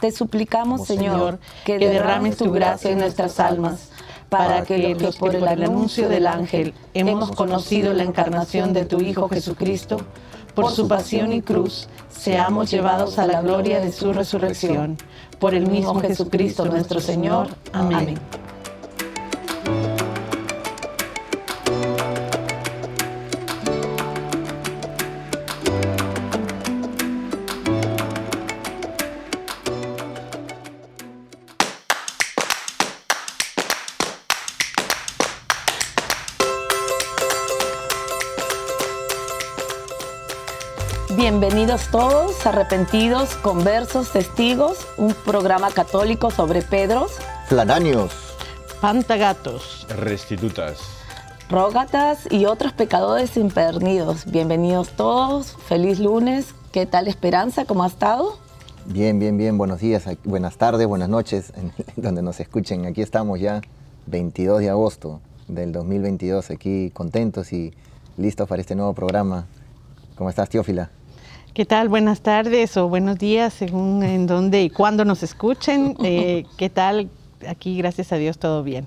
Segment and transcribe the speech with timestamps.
[0.00, 3.90] Te suplicamos, Señor, que derrames tu gracia en nuestras almas,
[4.28, 9.00] para que los que por el anuncio del ángel hemos conocido la encarnación de tu
[9.00, 9.98] Hijo Jesucristo,
[10.54, 14.96] por su pasión y cruz, seamos llevados a la gloria de su resurrección.
[15.38, 17.48] Por el mismo Jesucristo nuestro Señor.
[17.72, 18.18] Amén.
[41.76, 47.12] Bienvenidos todos, arrepentidos, conversos, testigos, un programa católico sobre Pedros,
[47.48, 48.14] Flanáneos,
[48.80, 50.78] Pantagatos, Restitutas.
[51.50, 54.24] rógatas y otros pecadores impernidos.
[54.24, 56.54] Bienvenidos todos, feliz lunes.
[56.72, 57.66] ¿Qué tal Esperanza?
[57.66, 58.38] ¿Cómo ha estado?
[58.86, 59.58] Bien, bien, bien.
[59.58, 61.52] Buenos días, buenas tardes, buenas noches,
[61.96, 62.86] donde nos escuchen.
[62.86, 63.60] Aquí estamos ya,
[64.06, 67.74] 22 de agosto del 2022, aquí contentos y
[68.16, 69.44] listos para este nuevo programa.
[70.16, 70.90] ¿Cómo estás, Teófila?
[71.56, 71.88] ¿Qué tal?
[71.88, 75.96] Buenas tardes o buenos días, según en dónde y cuándo nos escuchen.
[76.04, 77.08] Eh, ¿Qué tal?
[77.48, 78.86] Aquí, gracias a Dios, todo bien.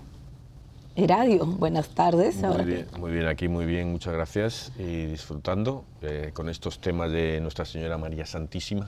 [0.96, 2.44] Heradio, buenas tardes.
[2.44, 6.78] Ahora- Muy bien, muy bien, aquí muy bien, muchas gracias y disfrutando eh, con estos
[6.78, 8.88] temas de Nuestra Señora María Santísima.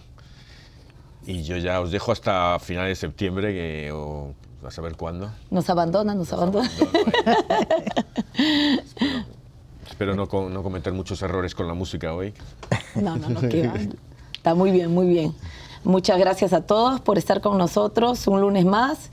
[1.25, 5.31] Y yo ya os dejo hasta finales de septiembre, que, o a saber cuándo.
[5.49, 6.69] Nos abandona, nos abandona.
[8.37, 9.40] espero
[9.91, 12.33] espero no, no cometer muchos errores con la música hoy.
[12.95, 13.73] No, no, no, que va.
[14.33, 15.33] Está muy bien, muy bien.
[15.83, 19.09] Muchas gracias a todos por estar con nosotros un lunes más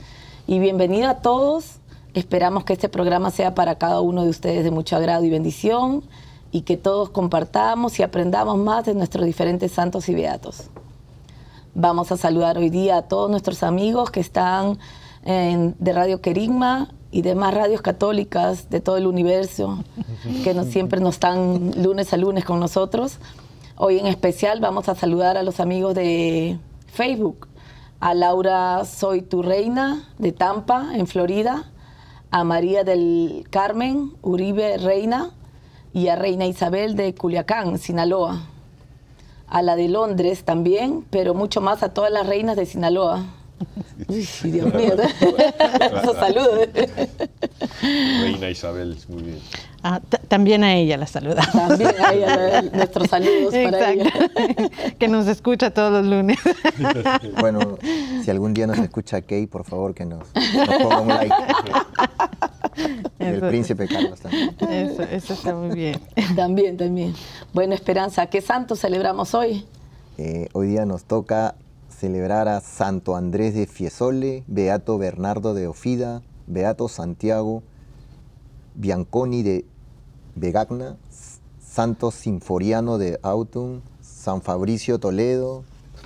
[0.47, 1.75] y bienvenido a todos.
[2.13, 6.03] Esperamos que este programa sea para cada uno de ustedes de mucho agrado y bendición
[6.51, 10.69] y que todos compartamos y aprendamos más de nuestros diferentes santos y beatos.
[11.75, 14.79] Vamos a saludar hoy día a todos nuestros amigos que están
[15.23, 19.83] en- de Radio Querigma y demás radios católicas de todo el universo,
[20.43, 23.17] que nos, siempre nos están lunes a lunes con nosotros.
[23.75, 27.47] Hoy en especial vamos a saludar a los amigos de Facebook,
[27.99, 31.71] a Laura Soy tu Reina de Tampa, en Florida,
[32.31, 35.31] a María del Carmen Uribe Reina
[35.93, 38.39] y a Reina Isabel de Culiacán, Sinaloa
[39.49, 43.23] a la de Londres también, pero mucho más a todas las reinas de Sinaloa.
[44.07, 46.69] Uy, Dios mío, esos saludos.
[47.81, 49.39] Reina Isabel, muy bien.
[49.83, 51.51] Ah, ta- también a ella la saludamos.
[51.51, 54.11] También hay eh, nuestros saludos para ella.
[54.97, 56.37] Que nos escucha todos los lunes.
[57.39, 57.77] Bueno,
[58.23, 61.35] si algún día nos escucha Kay, por favor que nos, nos ponga un like.
[63.19, 64.55] Y el príncipe Carlos también.
[64.69, 65.99] Eso, eso está muy bien.
[66.35, 67.13] También, también.
[67.53, 69.65] Bueno, Esperanza, ¿qué santo celebramos hoy?
[70.17, 71.55] Eh, hoy día nos toca
[71.99, 77.61] celebrar a Santo Andrés de Fiesole, Beato Bernardo de Ofida, Beato Santiago
[78.73, 79.65] Bianconi de
[80.35, 80.95] Vegagna,
[81.59, 85.65] Santo Sinforiano de Autun, San Fabricio Toledo,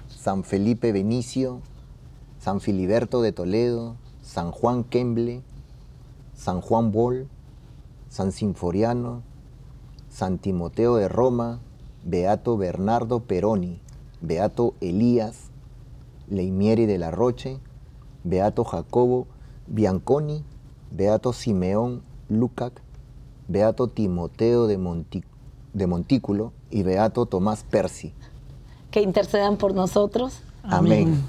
[0.09, 1.61] San Felipe Benicio,
[2.39, 5.43] San Filiberto de Toledo, San Juan Kemble,
[6.33, 7.27] San Juan Bol,
[8.09, 9.21] San Sinforiano,
[10.09, 11.59] San Timoteo de Roma,
[12.03, 13.79] Beato Bernardo Peroni,
[14.21, 15.42] Beato Elías
[16.27, 17.59] Leimieri de la Roche,
[18.23, 19.27] Beato Jacobo
[19.67, 20.43] Bianconi,
[20.91, 22.81] Beato Simeón Lucac,
[23.47, 24.77] Beato Timoteo de,
[25.73, 28.13] de Montículo y Beato Tomás Persi.
[28.91, 30.41] Que intercedan por nosotros.
[30.63, 31.23] Amén.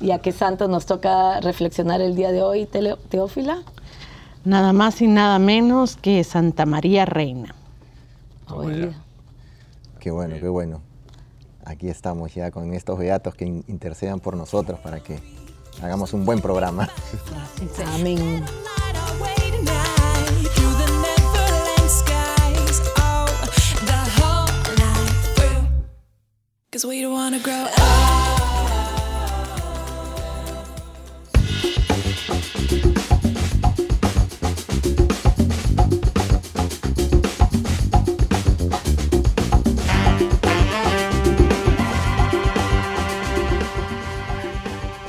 [0.00, 2.66] ¿Y a qué santo nos toca reflexionar el día de hoy,
[3.08, 3.62] Teófila?
[4.44, 7.54] Nada más y nada menos que Santa María Reina.
[10.00, 10.80] Qué bueno, qué bueno.
[11.64, 15.18] Aquí estamos ya con estos beatos que intercedan por nosotros para que
[15.80, 16.88] hagamos un buen programa.
[17.94, 18.44] Amén.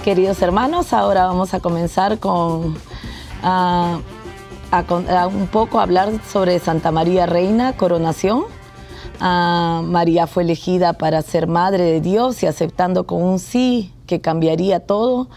[0.03, 2.75] Queridos hermanos, ahora vamos a comenzar con
[3.41, 4.01] a,
[5.31, 8.44] un poco hablar sobre Santa María Reina, coronación.
[9.21, 14.81] María fue elegida para ser madre de Dios y aceptando con un sí que cambiaría
[14.81, 15.29] todo.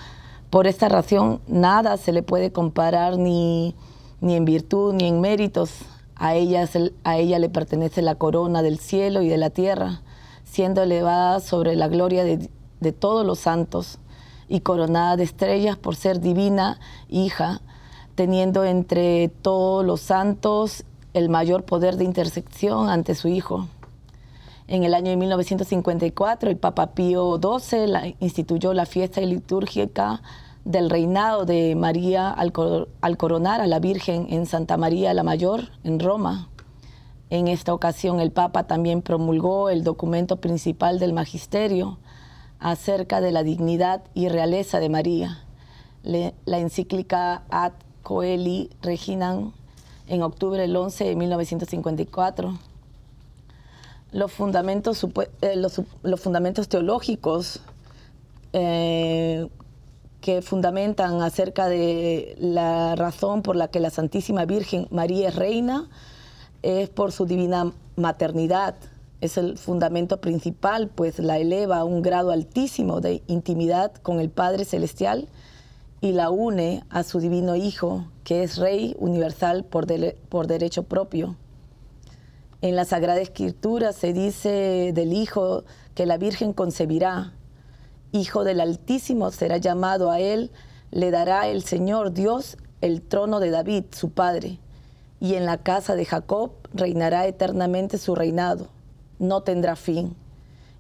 [0.51, 3.77] Por esta razón, nada se le puede comparar ni,
[4.21, 5.71] ni en virtud ni en méritos.
[6.17, 6.69] A ella,
[7.05, 10.01] a ella le pertenece la corona del cielo y de la tierra,
[10.43, 14.01] siendo elevada sobre la gloria de, de todos los santos
[14.49, 16.79] y coronada de estrellas por ser divina
[17.09, 17.61] hija,
[18.15, 20.85] teniendo entre todos los santos
[21.15, 23.69] el mayor poder de intersección ante su Hijo.
[24.69, 30.23] En el año de 1954, el Papa Pío XII instituyó la fiesta litúrgica
[30.65, 32.53] del reinado de María al,
[33.01, 36.49] al, coronar a la Virgen en Santa María la Mayor, en Roma.
[37.31, 41.99] En esta ocasión, el Papa también promulgó el documento principal del Magisterio,
[42.59, 45.43] acerca de la dignidad y realeza de María.
[46.03, 47.73] la encíclica Ad
[48.03, 49.53] Coeli Reginam
[50.07, 52.59] en octubre del 11 de 1954.
[54.13, 55.05] Los fundamentos,
[55.43, 57.61] eh, los, fundamentos teológicos
[58.53, 59.49] eh,
[60.21, 65.89] que fundamentan acerca de la razón por la que la Santísima Virgen María es reina
[66.63, 68.75] es por su divina maternidad,
[69.21, 74.31] es el fundamento principal, pues la eleva a un grado altísimo de intimidad con el
[74.31, 75.29] Padre Celestial
[76.01, 81.37] y la une a su divino Hijo, que es Rey universal por, derecho propio.
[82.61, 85.65] En la Sagrada Escritura se dice del Hijo
[85.95, 87.33] que la Virgen concebirá,
[88.13, 90.51] Hijo del Altísimo será llamado a él,
[90.91, 94.59] le dará el Señor Dios el trono de David, su padre,
[95.21, 98.76] y en la casa de Jacob reinará eternamente su reinado
[99.19, 100.15] no tendrá fin.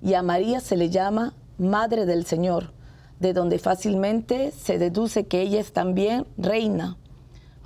[0.03, 2.73] Y a María se le llama Madre del Señor,
[3.21, 6.97] de donde fácilmente se deduce que ella es también reina,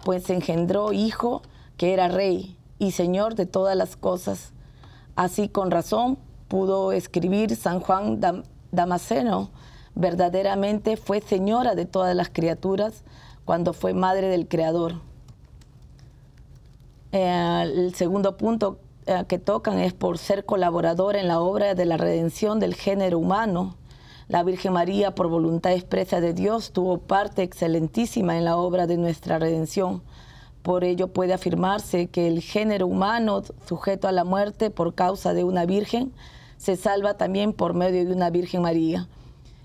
[0.05, 1.43] pues engendró hijo
[1.77, 4.53] que era rey y señor de todas las cosas.
[5.17, 6.19] Así con razón
[6.49, 8.21] pudo escribir San Juan
[8.71, 9.51] Damasceno,
[9.95, 13.03] verdaderamente fue señora de todas las criaturas
[13.45, 14.95] cuando fue madre del Creador.
[17.13, 18.79] Eh, el segundo punto
[19.11, 23.19] eh, que tocan es por ser colaboradora en la obra de la redención del género
[23.19, 23.77] humano.
[24.29, 28.97] La Virgen María, por voluntad expresa de Dios, tuvo parte excelentísima en la obra de
[28.97, 30.03] nuestra redención.
[30.63, 35.43] Por ello puede afirmarse que el género humano, sujeto a la muerte por causa de
[35.43, 36.13] una Virgen,
[36.57, 39.09] se salva también por medio de una Virgen María.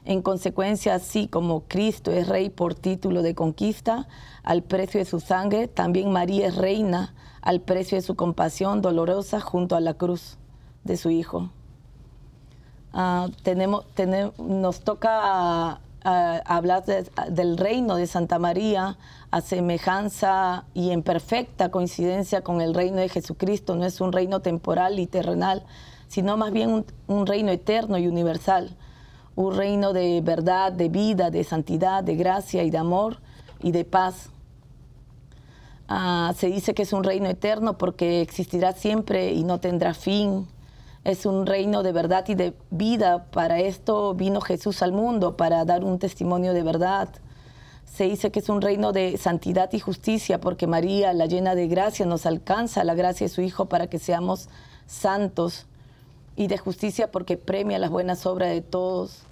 [0.05, 4.07] En consecuencia, así como Cristo es rey por título de conquista,
[4.43, 7.14] al precio de su sangre, también María es reina
[7.45, 10.37] al precio de su compasión dolorosa junto a la cruz
[10.83, 11.51] de su Hijo.
[12.91, 13.85] Ah, tenemos,
[14.37, 18.97] nos toca hablar del reino de Santa María
[19.31, 23.75] a semejanza y en perfecta coincidencia con el reino de Jesucristo.
[23.75, 25.63] No es un reino temporal y terrenal,
[26.07, 28.75] sino más bien un reino eterno y universal.
[29.35, 33.17] Un reino de verdad, de vida, de santidad, de gracia y de amor
[33.61, 34.29] y de paz.
[35.87, 40.47] Ah, se dice que es un reino eterno porque existirá siempre y no tendrá fin.
[41.03, 43.25] Es un reino de verdad y de vida.
[43.31, 47.09] Para esto vino Jesús al mundo, para dar un testimonio de verdad.
[47.85, 51.67] Se dice que es un reino de santidad y justicia porque María, la llena de
[51.67, 54.49] gracia, nos alcanza la gracia de su Hijo para que seamos
[54.87, 55.67] santos.
[56.35, 59.25] Y de justicia porque premia las buenas obras de todos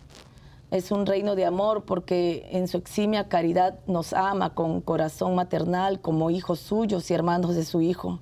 [0.73, 6.01] es un reino de amor porque en su eximia caridad nos ama con corazón maternal
[6.01, 8.19] como hijos suyos y hermanos de su Hijo.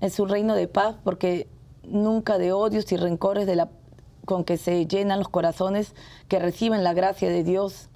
[0.00, 1.46] Es un reino de paz porque
[1.84, 3.68] nunca de odios y rencores de la,
[4.24, 5.94] con que se llenan los corazones
[6.26, 7.90] que reciben la gracia de Dios.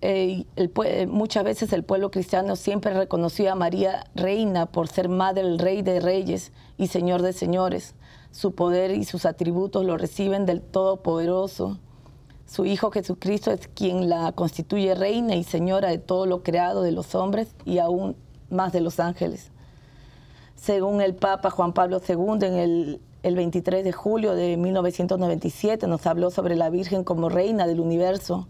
[0.00, 5.44] eh, eh, muchas veces el pueblo cristiano siempre reconoció a María reina por ser madre
[5.44, 7.94] del rey de reyes y señor de señores.
[8.34, 11.78] Su poder y sus atributos lo reciben del Todopoderoso.
[12.46, 16.90] Su Hijo Jesucristo es quien la constituye reina y señora de todo lo creado de
[16.90, 18.16] los hombres y aún
[18.50, 19.52] más de los ángeles.
[20.56, 26.04] Según el Papa Juan Pablo II, en el, el 23 de julio de 1997 nos
[26.04, 28.48] habló sobre la Virgen como reina del universo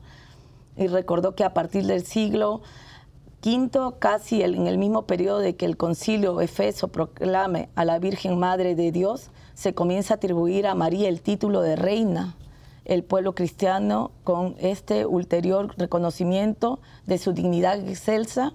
[0.78, 2.62] y recordó que a partir del siglo
[3.44, 8.38] V, casi en el mismo periodo de que el concilio Efeso proclame a la Virgen
[8.38, 12.34] Madre de Dios, se comienza a atribuir a María el título de reina.
[12.84, 18.52] El pueblo cristiano, con este ulterior reconocimiento de su dignidad excelsa,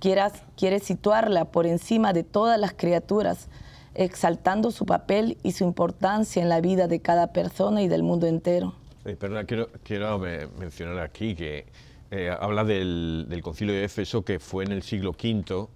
[0.00, 3.48] quiere situarla por encima de todas las criaturas,
[3.94, 8.26] exaltando su papel y su importancia en la vida de cada persona y del mundo
[8.26, 8.74] entero.
[9.04, 11.66] Eh, perdona, quiero, me- mencionar aquí que
[12.10, 15.68] eh, habla del, del concilio de Éfeso que fue en el siglo V,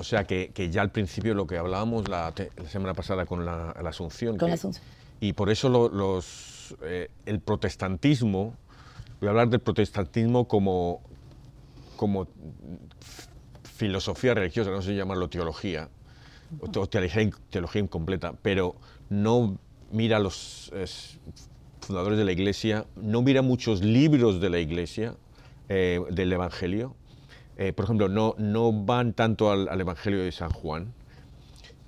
[0.00, 2.32] o sea que, que ya al principio lo que hablábamos la,
[2.70, 4.38] semana pasada con la, la Asunción.
[4.38, 4.82] Con que- la Asunción.
[5.20, 8.54] Y por eso lo- los, eh, el protestantismo,
[9.20, 11.02] voy a hablar del protestantismo como,
[11.96, 12.26] como
[13.76, 15.90] filosofía religiosa, no sé llamarlo teología,
[16.60, 18.76] o te- o teología, teología incompleta, pero
[19.10, 19.58] no
[19.92, 20.72] mira a los
[21.82, 25.14] fundadores de la Iglesia, no mira muchos libros de la Iglesia,
[25.68, 26.96] eh, del Evangelio.
[27.60, 30.94] Eh, por ejemplo, no, no van tanto al, al Evangelio de San Juan,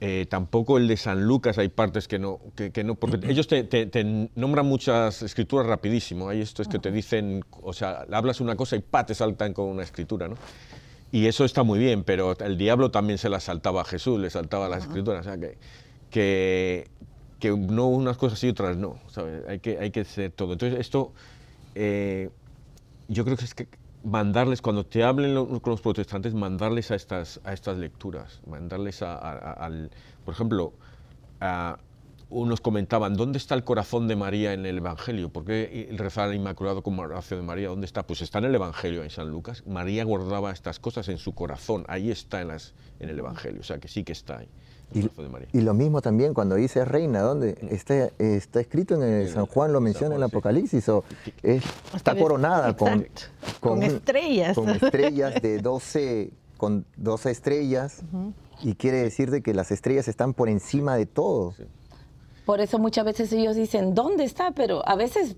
[0.00, 3.46] eh, tampoco el de San Lucas hay partes que no, que, que no porque ellos
[3.48, 6.28] te, te- te nombran muchas escrituras rapidísimo.
[6.28, 9.66] Hay estos que te dicen, o sea, hablas una cosa y pa, te saltan con
[9.66, 10.34] una escritura, ¿no?
[11.10, 14.28] Y eso está muy bien, pero el diablo también se la saltaba a Jesús, le
[14.28, 15.56] saltaba las escrituras, o sea, que,
[16.10, 16.88] que,
[17.38, 19.42] que no unas cosas y otras no, ¿sabes?
[19.48, 20.52] Hay que, hay que ser todo.
[20.54, 21.12] Entonces, esto,
[21.74, 22.28] eh,
[23.08, 23.68] yo creo que es que
[24.04, 29.16] mandarles, cuando te hablen con los protestantes, mandarles a estas, a estas lecturas, mandarles a,
[29.16, 29.90] al,
[30.24, 30.72] por ejemplo,
[32.30, 35.28] unos comentaban, ¿dónde está el corazón de María en el Evangelio?
[35.28, 37.68] ¿Por qué rezar al Inmaculado como oración de María?
[37.68, 38.06] ¿Dónde está?
[38.06, 39.62] Pues está en el Evangelio, en San Lucas.
[39.66, 43.64] María guardaba estas cosas en su corazón, ahí está en, las, en el Evangelio, o
[43.64, 44.48] sea que sí que está ahí,
[45.52, 47.56] Y, lo mismo también cuando dice reina, ¿dónde?
[47.70, 50.24] Está, está escrito en el San Juan, lo menciona en el.
[50.24, 51.04] Apocalipsis, o
[51.42, 51.62] es-
[51.94, 53.06] está coronada con.
[53.60, 54.54] Con estrellas.
[54.54, 58.02] Con estrellas de 12, con 12 estrellas,
[58.62, 61.54] y quiere decir de que las estrellas están por encima de todo.
[62.46, 64.50] Por eso muchas veces ellos dicen, ¿dónde está?
[64.52, 65.36] Pero a veces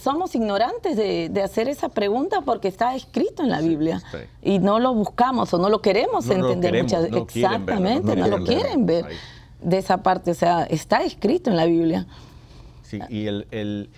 [0.00, 4.02] somos ignorantes de, de hacer esa pregunta porque está escrito en la Biblia
[4.42, 7.26] y no lo buscamos o no lo queremos No, no lo entender queremos, muchas no
[7.26, 9.16] quieren verlo, Exactamente, no no, lo quieren ver Ahí.
[9.60, 10.30] de esa parte.
[10.30, 12.06] O sea, está escrito en la Biblia.
[12.82, 13.90] Sí, y el, el,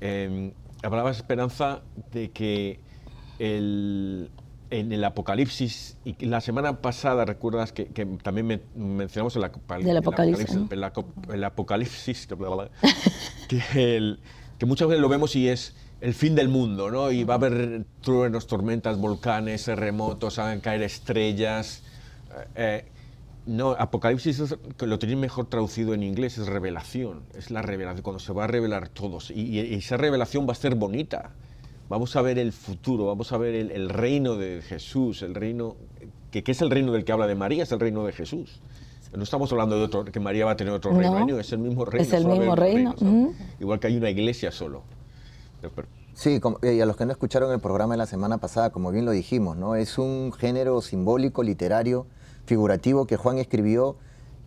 [0.00, 0.52] eh,
[0.82, 2.80] hablaba Esperanza de que
[3.38, 4.30] el,
[4.70, 9.88] en el Apocalipsis, y la semana pasada recuerdas que, que también men- mencionamos el, Del
[9.88, 12.28] el Apocalipsis, Apocalipsis, el aco- el Apocalipsis,
[13.48, 14.20] que, el-
[14.58, 17.10] que muchas veces lo vemos y es el fin del mundo, ¿no?
[17.10, 21.82] Y va a haber truenos, tormentas, volcanes, terremotos, a caer estrellas.
[22.54, 22.84] eh,
[23.46, 28.32] no, Apocalipsis lo tenéis mejor traducido en inglés, es revelación, es la revelación, cuando se
[28.34, 29.30] va a revelar todos.
[29.30, 31.30] Y, esa revelación va a ser bonita.
[31.88, 35.76] Vamos a ver el futuro, vamos a ver el, el reino de Jesús, el reino,
[36.30, 38.60] que, que es el reino del que habla de María, es el reino de Jesús.
[39.14, 41.58] No estamos hablando de otro, que María va a tener otro No, reino, es el
[41.58, 42.06] mismo reino.
[42.06, 42.94] es el mismo reino.
[43.58, 44.82] Igual que hay una iglesia solo.
[45.60, 48.38] Pero- pero- Sí, como- y a los que no escucharon el programa de la semana
[48.38, 49.76] pasada, como bien lo dijimos, ¿no?
[49.76, 52.06] Es un género simbólico, literario,
[52.44, 53.96] figurativo que Juan escribió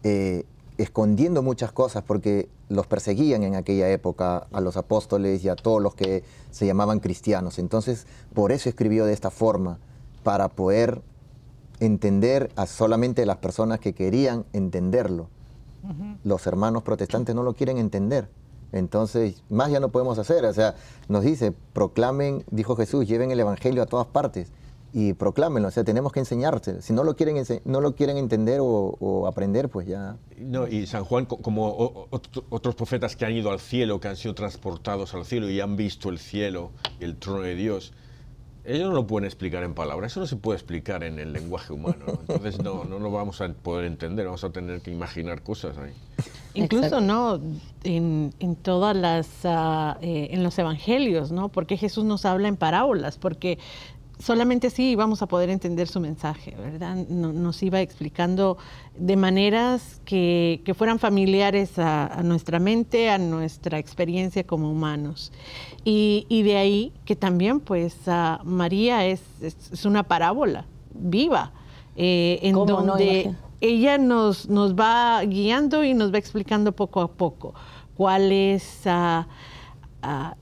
[0.04, 0.46] eh,
[0.78, 5.80] escondiendo muchas cosas porque los perseguían en aquella época a los apóstoles y a todos
[5.82, 7.60] los que se llamaban cristianos.
[7.60, 9.78] Entonces, por eso escribió de esta forma,
[10.24, 11.02] para poder
[11.82, 15.28] entender a solamente las personas que querían entenderlo.
[16.24, 18.30] Los hermanos protestantes no lo quieren entender.
[18.72, 20.46] Entonces, más ya no podemos hacer.
[20.46, 20.76] O sea,
[21.10, 24.52] nos dice, proclamen, dijo Jesús, lleven el Evangelio a todas partes
[24.94, 25.70] y proclámenlo.
[25.70, 26.82] O sea, tenemos que enseñarse.
[26.84, 30.18] Si no lo quieren, no lo quieren entender o, o aprender, pues ya.
[30.38, 32.08] No, y San Juan, co- como o-
[32.50, 35.76] otros profetas que han ido al cielo, que han sido transportados al cielo y han
[35.76, 36.70] visto el cielo
[37.00, 37.92] y el trono de Dios,
[38.64, 41.74] ellos no lo pueden explicar en palabras, eso no se puede explicar en el lenguaje
[41.74, 42.06] humano.
[42.06, 42.14] ¿no?
[42.14, 45.94] Entonces no, no lo vamos a poder entender, vamos a tener que imaginar cosas ahí.
[46.54, 47.06] Incluso, Exacto.
[47.06, 47.40] ¿no?
[47.84, 51.50] En, en todas las, eh, en los evangelios, ¿no?
[51.50, 53.58] Porque Jesús nos habla en parábolas, porque
[54.22, 56.96] solamente así íbamos a poder entender su mensaje, ¿verdad?
[56.96, 58.58] nos iba explicando
[58.96, 65.32] de maneras que, fueran familiares a, nuestra mente, a nuestra experiencia como humanos.
[65.84, 67.96] Y, de ahí que también, pues,
[68.44, 71.52] María es, es, una parábola viva,
[71.96, 77.54] eh, en donde ella nos, nos va guiando y nos va explicando poco a poco
[77.96, 78.88] cuál es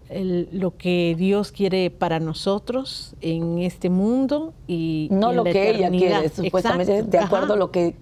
[0.10, 6.30] lo que Dios quiere para nosotros en este mundo y no lo que ella quiere,
[6.30, 7.96] supuestamente de acuerdo a lo que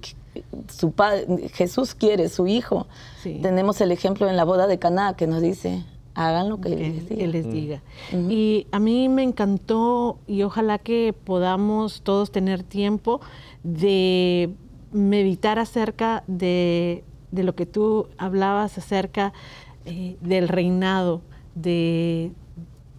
[0.70, 2.88] su padre, Jesús quiere, su hijo.
[3.24, 5.84] Tenemos el ejemplo en la boda de Caná que nos dice,
[6.18, 7.82] hagan lo que él les diga.
[8.12, 13.22] Y a mí me encantó y ojalá que podamos todos tener tiempo
[13.64, 14.50] de
[14.92, 19.34] meditar acerca de, lo que tú hablabas acerca
[19.86, 21.22] eh, del reinado,
[21.62, 22.32] de,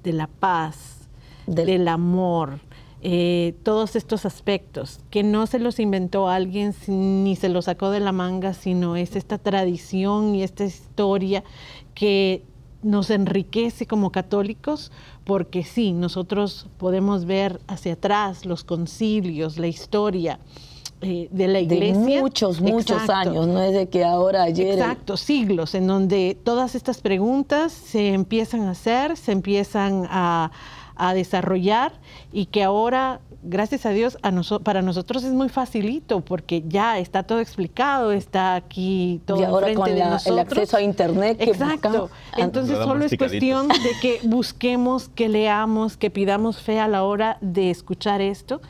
[0.04, 1.08] la paz,
[1.46, 2.60] del, amor,
[3.00, 8.00] eh, todos estos aspectos, que no se los inventó alguien ni se los sacó de
[8.00, 11.44] la manga, sino es esta tradición y esta historia
[11.94, 12.42] que
[12.82, 14.92] nos enriquece como católicos,
[15.24, 20.38] porque sí, nosotros podemos ver hacia atrás los concilios, la historia,
[21.00, 22.16] eh, de la iglesia.
[22.16, 24.78] De muchos, muchos años, no es de que ahora, ayer.
[24.78, 30.50] Exacto, siglos, en donde todas estas preguntas se empiezan a hacer, se empiezan a,
[30.96, 31.92] a desarrollar
[32.32, 34.18] y que ahora gracias a Dios,
[34.62, 39.72] para nosotros es muy facilito porque ya está todo explicado, está aquí todo y ahora
[39.74, 41.38] con el acceso a internet.
[41.38, 42.10] Que Exacto.
[42.36, 47.38] Entonces solo es cuestión de que busquemos, que leamos, que pidamos fe a la hora
[47.40, 48.60] de escuchar esto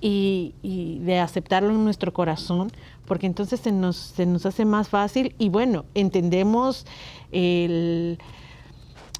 [0.00, 0.54] y,
[1.02, 2.72] de aceptarlo en nuestro corazón,
[3.06, 6.86] porque entonces se nos, se nos hace más fácil y bueno, entendemos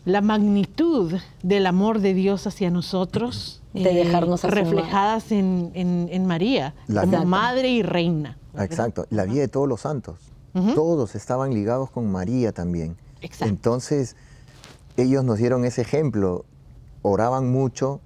[0.04, 7.25] la magnitud del amor de Dios hacia nosotros de dejarnos reflejadas en, en, María, como
[7.25, 8.38] madre y reina.
[8.59, 10.33] Exacto, la vida de todos los santos.
[10.75, 12.97] Todos estaban ligados con María también.
[13.21, 13.45] Exacto.
[13.45, 14.17] Entonces,
[14.97, 16.47] ellos nos dieron ese ejemplo.
[17.02, 18.00] Oraban mucho,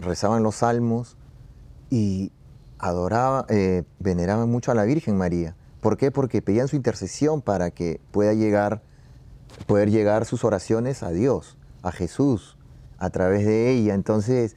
[0.00, 1.16] rezaban los salmos
[1.90, 2.32] y
[2.78, 5.54] adoraban, eh, veneraban mucho a la Virgen María.
[5.82, 6.10] ¿Por qué?
[6.10, 8.82] Porque pedían su intercesión para que pueda llegar,
[9.66, 12.56] poder llegar sus oraciones a Dios, a Jesús,
[12.98, 13.94] a través de ella.
[13.94, 14.56] Entonces,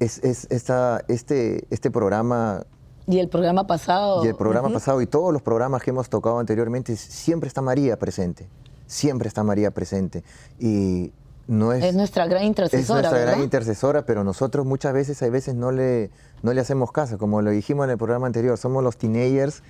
[0.00, 2.64] es, es esta, este, este programa...
[3.06, 4.24] Y el programa pasado.
[4.24, 7.98] Y el programa pasado y todos los programas que hemos tocado anteriormente, siempre está María
[7.98, 8.48] presente.
[8.86, 10.24] Siempre está María presente.
[10.58, 11.12] Y
[11.46, 11.84] no es...
[11.84, 12.80] Es nuestra gran intercesora.
[12.80, 16.10] Es nuestra gran intercesora, pero nosotros muchas veces, hay veces no le,
[16.42, 17.18] no le hacemos caso.
[17.18, 19.62] Como lo dijimos en el programa anterior, somos los teenagers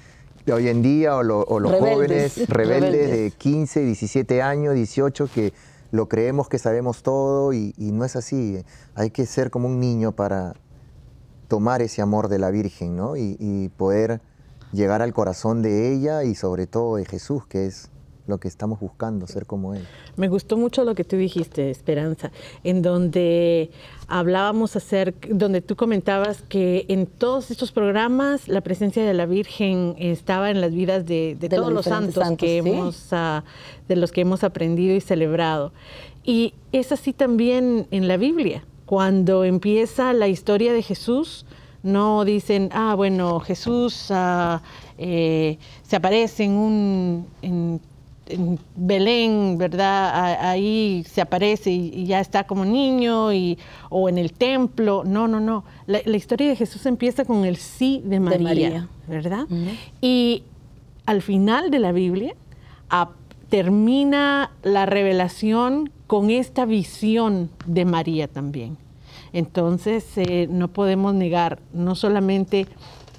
[0.47, 5.53] de hoy en día o, o los jóvenes rebeldes de 15, 17 años, 18 que
[5.91, 8.65] lo creemos que sabemos todo y, no es así.
[8.95, 10.55] Hay que ser como un niño para
[11.49, 13.17] tomar ese amor de la Virgen ¿no?
[13.17, 14.21] y, poder
[14.73, 17.91] llegar al corazón de ella y sobre todo de Jesús, que es
[18.31, 19.87] lo que estamos buscando, ser como Él.
[20.17, 22.33] Me gustó mucho lo que tú dijiste, Esperanza,
[22.65, 23.71] en donde
[24.09, 29.95] hablábamos hacer, donde tú comentabas que en todos estos programas la presencia de la Virgen
[29.99, 33.45] estaba en las vidas de, todos los santos, que hemos, ah,
[33.89, 35.73] de los que hemos aprendido y celebrado.
[36.25, 38.65] Y es así también en la Biblia.
[38.87, 41.45] Cuando empieza la historia de Jesús,
[41.83, 44.63] no dicen, ah, bueno, Jesús ah,
[44.99, 47.81] eh, se aparece en un, en
[48.77, 50.37] Belén, ¿verdad?
[50.41, 55.03] Ahí se aparece y, ya está como niño y, o en el templo.
[55.05, 55.65] No, no, no.
[55.87, 59.47] La, historia de Jesús empieza con el sí de María, ¿verdad?
[60.01, 60.45] Y
[61.07, 62.35] al final de la Biblia
[63.51, 68.79] termina la revelación con esta visión de María también.
[69.33, 72.67] Entonces, eh, no podemos negar no solamente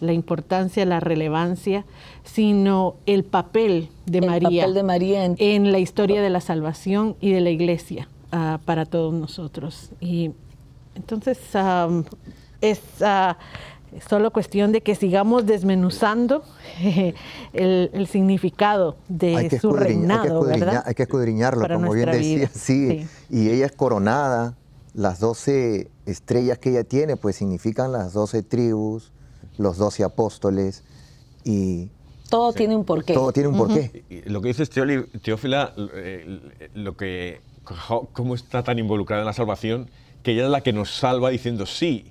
[0.01, 1.85] la importancia, la relevancia,
[2.23, 5.71] sino el papel de, María, de María en...
[5.71, 9.91] la historia de la salvación y de la iglesia ah, para todos nosotros.
[10.01, 10.31] Y
[10.95, 11.37] entonces
[12.61, 13.37] es ah,
[14.07, 16.43] solo cuestión de que sigamos desmenuzando
[17.53, 20.83] el, significado de su reinado, hay que ¿verdad?
[20.85, 24.55] Hay que escudriñarlo, como bien decía, sí, Y ella es coronada,
[24.93, 29.11] las doce estrellas que ella tiene, pues significan las doce tribus,
[29.57, 30.83] los doce apóstoles
[31.43, 31.89] y
[32.31, 33.13] todo tiene un porqué.
[33.13, 34.03] Todo tiene un porqué.
[34.25, 36.39] Lo que dices, Teófila, eh,
[36.73, 37.41] lo que,
[38.13, 39.89] cómo está tan involucrada en la salvación,
[40.23, 42.05] que ella es la que nos salva diciendo sí.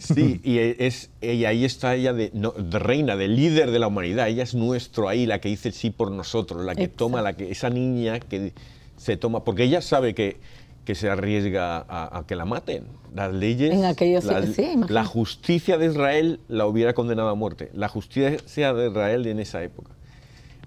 [0.00, 2.32] Sí, y, es, ella, ahí está ella de,
[2.72, 4.28] reina, de líder de la humanidad.
[4.28, 7.52] Ella es nuestro ahí, la que dice sí por nosotros, la que toma, la que,
[7.52, 8.52] esa niña que
[8.96, 10.38] se toma, porque ella sabe que,
[10.84, 12.86] que se arriesga a, que la maten.
[13.14, 17.70] Las leyes, en aquellos, la, sí, la justicia de Israel la hubiera condenado a muerte.
[17.74, 19.90] La justicia de Israel en esa época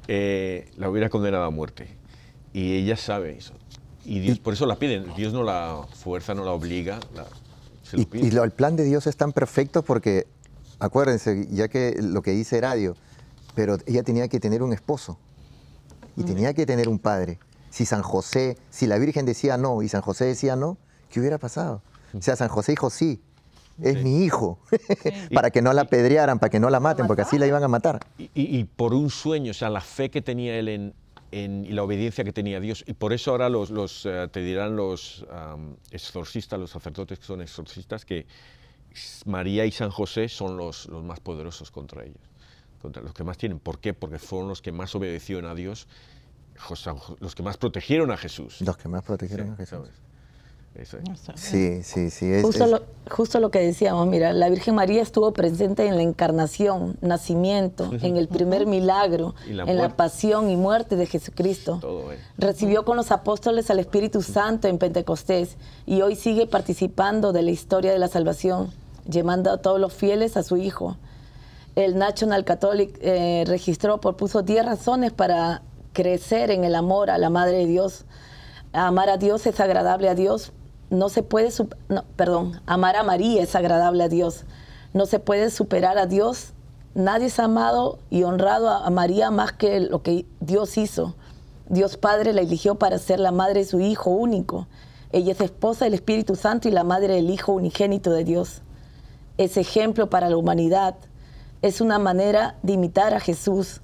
[0.08, 1.88] eh, la hubiera condenado a muerte.
[2.54, 3.54] Y ella sabe eso.
[4.06, 5.06] Y Dios, por eso la piden.
[5.16, 7.00] Dios no la fuerza, no la obliga.
[7.94, 10.28] y, y el plan de Dios es tan perfecto porque,
[10.80, 12.96] acuérdense, ya que lo que dice Radio,
[13.56, 15.18] pero ella tenía que tener un esposo
[16.18, 17.40] y tenía que tener un padre.
[17.74, 20.78] Si San José, si la Virgen decía no y San José decía no,
[21.10, 21.82] ¿qué hubiera pasado?
[22.16, 23.20] O sea, San José dijo sí,
[23.82, 24.60] es mi hijo,
[25.34, 27.68] para que no la apedrearan, para que no la maten, porque así la iban a
[27.68, 28.06] matar.
[28.20, 30.94] Y, por un sueño, o sea, la fe que tenía él
[31.32, 32.84] en, y la obediencia que tenía a Dios.
[32.86, 35.26] Y por eso ahora los, los eh, te dirán los
[35.90, 38.28] exorcistas, los sacerdotes que son exorcistas, que
[39.26, 42.22] María y San José son los, los más poderosos contra ellos
[42.84, 43.60] contra los que más tienen.
[43.60, 43.94] ¿Por qué?
[43.94, 45.88] Porque fueron los que más obedecieron a Dios,
[47.20, 48.62] los que más protegieron a Jesús.
[48.62, 49.90] Los que más protegieron a Jesús.
[51.36, 52.42] Sí, sí, sí.
[53.12, 58.18] justo, Lo, que decíamos, mira, la Virgen María estuvo presente en la encarnación, nacimiento, en
[58.18, 61.80] el primer milagro, en la pasión y muerte de Jesucristo.
[62.40, 67.52] Recibió con los apóstoles al Espíritu Santo en Pentecostés y hoy sigue participando de la
[67.52, 68.72] historia de la salvación,
[69.08, 70.98] llevando a todos los fieles a su Hijo.
[71.76, 75.62] El National Catholic eh, registró, propuso 10 razones para
[75.94, 78.06] crecer en el amor a la Madre de Dios.
[78.74, 80.52] Amar a Dios es agradable a Dios.
[80.90, 81.50] No se puede,
[82.16, 84.46] perdón, amar a María es agradable a Dios.
[84.94, 86.54] No se puede superar a Dios.
[86.94, 91.16] Nadie es amado y honrado a María más que lo que Dios hizo.
[91.70, 94.68] Dios Padre la eligió para ser la madre de su Hijo único.
[95.12, 98.62] Ella es esposa del Espíritu Santo y la madre del Hijo unigénito de Dios.
[99.38, 100.96] Es ejemplo para la humanidad
[101.64, 103.80] es una manera de imitar a Jesús,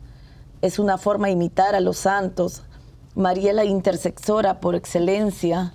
[0.62, 2.64] es una forma de imitar a los santos.
[3.16, 5.74] María la intersexora por excelencia.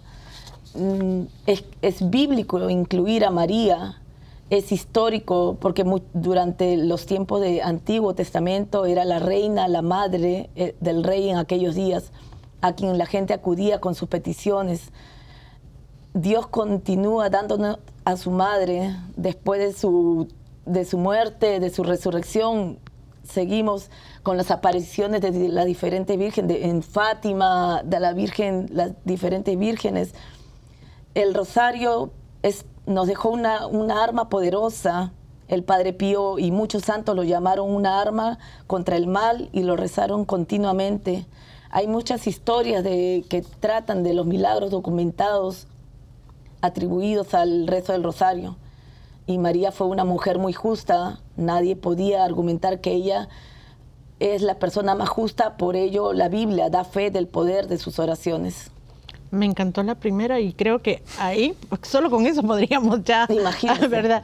[0.75, 4.01] Mm, es, bíblico incluir a María,
[4.51, 10.75] es histórico porque durante los tiempos del Antiguo Testamento era la reina, la madre eh,
[10.81, 12.13] del rey en aquellos días,
[12.61, 14.91] a quien la gente acudía con sus peticiones.
[16.13, 20.29] Dios continúa dándonos a su madre después de su
[20.67, 22.79] de su muerte, de su resurrección,
[23.25, 23.91] seguimos
[24.23, 29.59] con las apariciones de la diferente Virgen, de, en Fátima, de la Virgen, las diferentes
[29.59, 30.15] vírgenes.
[31.15, 35.13] El rosario es, nos dejó una, una arma poderosa.
[35.49, 39.77] El Padre Pío y muchos santos lo llamaron una arma contra el mal y lo
[39.77, 41.27] rezaron continuamente.
[41.71, 45.67] Hay muchas historias de, que tratan de los milagros documentados
[46.63, 48.57] atribuidos al rezo del rosario
[49.27, 53.29] y María fue una mujer muy justa, nadie podía argumentar que ella
[54.21, 57.99] es la persona más justa, por ello la Biblia da fe del poder de sus
[57.99, 58.71] oraciones.
[59.31, 63.89] Me encantó la primera y creo que ahí, solo con eso podríamos ya, Imagínate.
[63.89, 64.23] ¿verdad?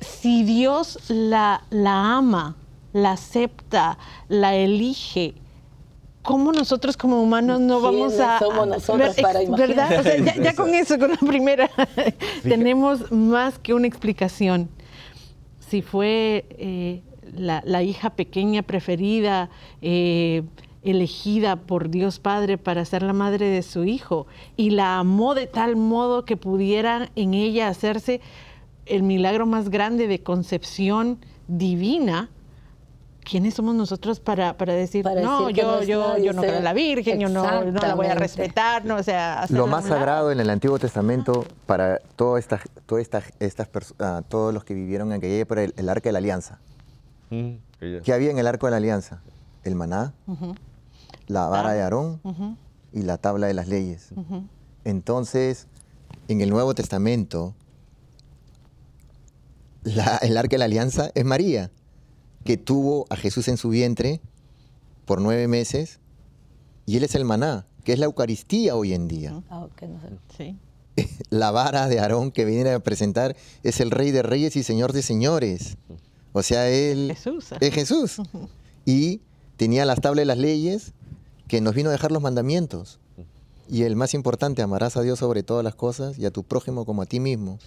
[0.00, 2.56] Si Dios la, la ama,
[2.92, 5.34] la acepta, la elige,
[6.22, 8.38] ¿cómo nosotros como humanos no vamos a...
[8.38, 9.88] somos nosotros para imaginar?
[9.88, 10.00] ¿Verdad?
[10.00, 11.70] O sea, ya, con eso, con la primera,
[12.42, 14.68] tenemos más que una explicación.
[15.70, 17.00] Si fue eh,
[17.32, 19.50] la, hija pequeña preferida,
[19.82, 20.42] eh,
[20.82, 25.46] elegida por Dios Padre para ser la madre de su hijo, y la amó de
[25.46, 28.20] tal modo que pudiera en ella hacerse
[28.84, 32.30] el milagro más grande de concepción divina,
[33.24, 37.20] ¿quiénes somos nosotros para, para decir, no, yo, yo, yo no creo en la Virgen,
[37.20, 38.84] yo no, la voy a respetar?
[38.84, 43.24] No, o sea, Lo más sagrado en el Antiguo Testamento para todas estas, todas estas,
[43.38, 46.58] estas uh, todos los que vivieron en aquella época, el, el Arca de la Alianza.
[47.30, 47.52] Mm,
[48.02, 49.22] ¿Qué había en el Arco de la Alianza?
[49.62, 50.14] El maná,
[51.26, 52.20] la vara de Aarón
[52.92, 54.10] y la tabla de las leyes.
[54.84, 55.66] Entonces,
[56.28, 57.54] en el Nuevo Testamento,
[59.82, 61.70] la, el Arca de la Alianza es María
[62.44, 64.20] que tuvo a Jesús en su vientre
[65.04, 66.00] por nueve meses
[66.86, 69.42] y él es el maná, que es la Eucaristía hoy en día.
[69.50, 69.68] Ah,
[71.30, 74.92] la vara de Aarón que viene a presentar es el Rey de Reyes y Señor
[74.92, 75.76] de Señores.
[76.32, 77.10] O sea, él
[77.60, 78.22] es Jesús.
[78.84, 79.20] Y
[79.56, 80.92] tenía las tablas de las leyes
[81.48, 82.98] que nos vino a dejar los mandamientos.
[83.68, 86.84] Y el más importante, amarás a Dios sobre todas las cosas y a tu prójimo
[86.84, 87.58] como a ti mismo.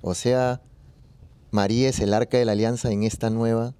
[0.00, 0.62] O sea,
[1.50, 3.74] María es el arca de la alianza en esta nueva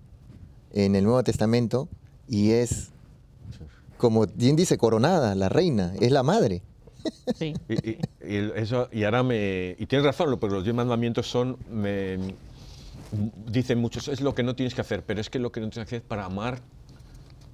[0.76, 1.88] en el Nuevo Testamento
[2.28, 2.90] y es,
[3.96, 6.62] como bien dice, coronada, la reina, es la madre.
[7.36, 7.54] Sí.
[7.68, 7.98] Y,
[8.56, 9.76] eso, y ahora me.
[9.78, 11.56] Y tienes razón, porque los diez mandamientos son.
[11.70, 12.18] Me,
[13.46, 15.70] dicen muchos, es lo que no tienes que hacer, pero es que lo que no
[15.70, 16.60] tienes que hacer es para amar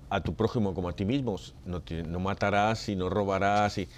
[0.08, 1.36] a tu prójimo como a ti mismo.
[1.66, 3.78] No, no matarás y no robarás.
[3.78, 3.88] Y,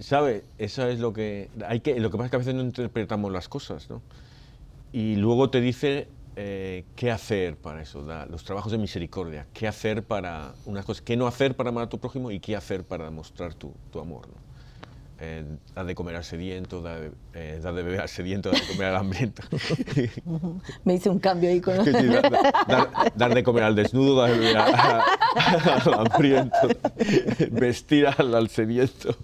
[0.00, 0.44] ¿Sabe?
[0.58, 1.98] Eso es lo que hay que.
[2.00, 4.00] Lo que pasa es que a veces no interpretamos las cosas, ¿no?
[4.92, 9.66] Y luego te dice eh, qué hacer para eso, da, los trabajos de misericordia, qué
[9.68, 12.84] hacer para unas cosas, qué no hacer para amar a tu prójimo y qué hacer
[12.84, 14.28] para demostrar tu, tu amor.
[14.28, 14.50] ¿no?
[15.22, 18.58] Eh, dar de comer al sediento, dar de, eh, dar de beber al sediento, dar
[18.58, 19.42] de comer al hambriento.
[20.84, 21.74] Me hice un cambio ahí con...
[21.84, 21.92] Sí,
[23.14, 24.64] dar de comer al desnudo, dar de beber a-
[25.36, 26.68] a- al hambriento,
[27.50, 29.14] vestir al, al sediento.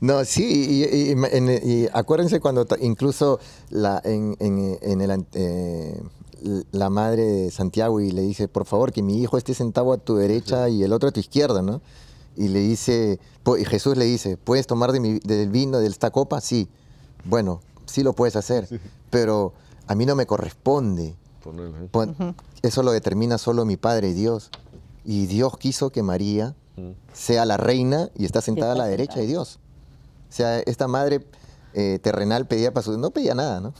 [0.00, 3.38] No, sí, y, y- y- en- y acuérdense cuando incluso
[3.70, 6.02] la, en, en- en el, eh,
[6.72, 9.98] la madre de Santiago y le dice, por favor, que mi hijo esté sentado a
[9.98, 11.82] tu derecha y el otro a tu izquierda, ¿no?
[12.36, 13.18] Y le dice,
[13.58, 16.40] y Jesús le dice, ¿puedes tomar de mi- del vino de esta copa?
[16.40, 16.68] Sí.
[17.24, 18.68] Bueno, sí lo puedes hacer,
[19.10, 19.52] pero
[19.86, 21.14] a mí no me corresponde.
[21.44, 24.50] Ponerle- Pon- Eso lo determina solo mi Padre Dios.
[25.04, 26.90] Y Dios quiso que María Mm.
[27.12, 29.58] sea la reina y está sentada a la derecha de Dios.
[30.30, 31.20] O sea, esta madre
[31.74, 32.96] eh, terrenal pedía para su...
[32.98, 33.74] No pedía nada, ¿no?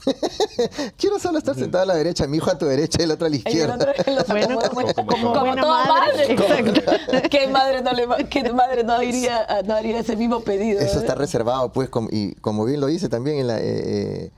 [0.97, 3.27] Quiero solo estar sentada a la derecha, mi hijo a tu derecha y el otro
[3.27, 3.75] a la izquierda.
[3.75, 6.35] otro- el otro Bueno, como- como- como, como como buena toda madre.
[6.35, 7.23] madre.
[7.29, 10.79] ¿Qué madre no, le, qué madre no, iría, no haría ese mismo pedido?
[10.79, 14.31] Eso está reservado, pues, com- y como bien lo dice también, en la, eh, eh,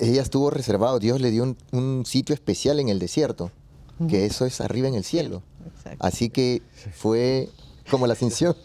[0.00, 3.50] ella estuvo reservado, Dios le dio un, un sitio especial en el desierto,
[4.08, 5.42] que eso es arriba en el cielo.
[5.66, 5.98] Exacto.
[6.06, 6.62] Así que
[6.94, 7.48] fue
[7.90, 8.56] como la ascensión.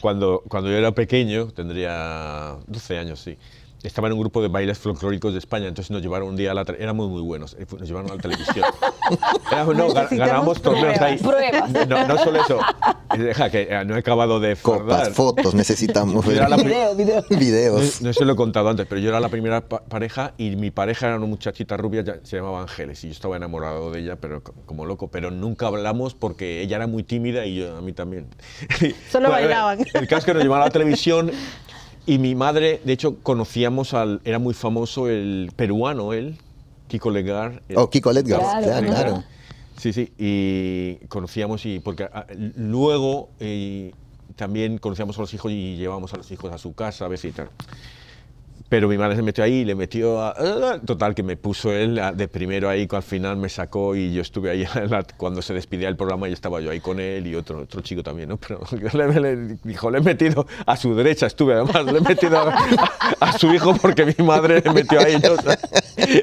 [0.00, 3.36] Cuando, cuando yo era pequeño, tendría 12 años, sí.
[3.82, 6.54] Estaba en un grupo de bailes folclóricos de España, entonces nos llevaron un día a
[6.54, 6.62] la...
[6.78, 8.66] Éramos muy buenos, eh, nos llevaron a la televisión.
[9.52, 11.16] Éramos- no, ganábamos torneos ahí.
[11.18, 11.70] pruebas.
[11.88, 12.58] No, no solo eso.
[13.16, 16.24] Deja que eh, no he acabado de Copas, fotos necesitamos.
[16.26, 17.24] Yo era la pri- Video, video.
[17.30, 18.02] No, Videos.
[18.02, 20.70] no se lo he contado antes, pero yo era la primera pa- pareja y mi
[20.70, 24.16] pareja era una muchachita rubia, ya- se llamaba Ángeles, y yo estaba enamorado de ella,
[24.16, 25.08] pero co- como loco.
[25.08, 28.26] Pero nunca hablamos porque ella era muy tímida y yo a mí también.
[29.10, 29.78] Solo Bueno, bailaban.
[29.94, 31.30] El caso es que nos llevaron a la televisión
[32.08, 34.20] y mi madre, de hecho, conocíamos al.
[34.24, 36.36] Era muy famoso el peruano, él,
[36.88, 37.62] Kiko Legar.
[37.68, 39.24] el- Oh, Kiko Ledgar, Claro, claro.
[39.76, 43.92] Sí, sí, y conocíamos y porque ah, luego eh,
[44.34, 47.30] también conocíamos a los hijos y llevábamos a los hijos a su casa a veces
[47.30, 47.50] y tal.
[48.68, 50.34] Pero mi madre se metió ahí, le metió a...
[50.84, 54.20] Total, que me puso él de primero ahí, que al final me sacó y yo
[54.20, 54.66] estuve ahí
[55.16, 58.02] cuando se despidía el programa y estaba yo ahí con él y otro, otro chico
[58.02, 58.36] también, ¿no?
[58.36, 58.60] Pero
[58.92, 62.54] le, le- dijo, le he metido a su derecha, estuve además, le he metido a,
[63.20, 65.16] a su hijo porque mi madre le metió ahí.
[65.18, 65.30] ¿no?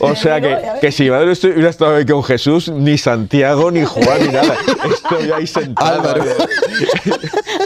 [0.00, 3.84] O sea, que, que si mi madre hubiera estado ahí con Jesús, ni Santiago, ni
[3.84, 4.54] Juan, ni nada.
[4.92, 6.00] Estoy ahí sentado.
[6.00, 6.22] Álvaro.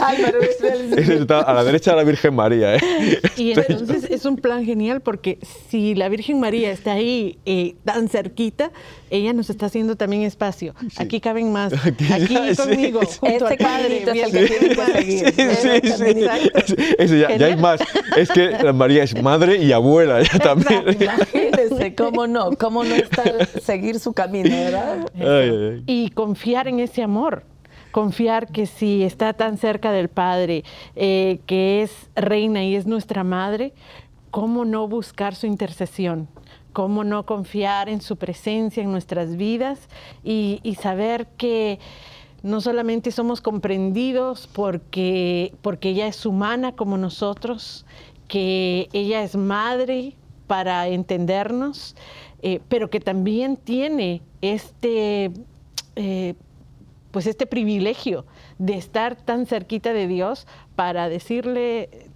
[0.01, 2.79] Álvaro, es el- Está a la derecha de la Virgen María, ¿eh?
[3.37, 8.09] Y entonces es un plan genial porque si la Virgen María está ahí eh, tan
[8.09, 8.71] cerquita,
[9.09, 10.73] ella nos está haciendo también espacio.
[10.97, 11.73] Aquí caben más.
[11.85, 11.97] Aquí,
[12.53, 12.55] Sí.
[12.55, 14.03] conmigo, junto Este al Padre.
[14.03, 15.33] caminito es el que tienen que seguir.
[15.55, 16.03] Sí, sí, sí.
[16.23, 16.73] Exacto.
[16.97, 17.79] Eso ya, ya hay más.
[18.17, 20.83] Es que la María es madre y abuela ya también.
[20.99, 25.05] Imagínense, cómo no, cómo no estar, seguir su camino, ¿verdad?
[25.15, 25.83] Ay, ay, ay.
[25.87, 27.43] y confiar en ese amor.
[27.93, 30.63] Confiar que si está tan cerca del Padre,
[30.95, 33.71] eh, que es reina y es nuestra madre,
[34.31, 36.27] ¿cómo no buscar su intercesión?
[36.73, 39.89] ¿Cómo no confiar en su presencia en nuestras vidas
[40.23, 41.77] y, saber que
[42.41, 47.85] no solamente somos comprendidos porque, porque ella es humana como nosotros,
[48.27, 50.15] que ella es madre
[50.47, 51.95] para entendernos,
[52.41, 55.31] eh, pero que también tiene este,
[55.95, 56.33] eh,
[57.13, 58.25] pues este privilegio
[58.57, 60.45] de estar tan cerquita de Dios
[60.75, 62.09] para decirle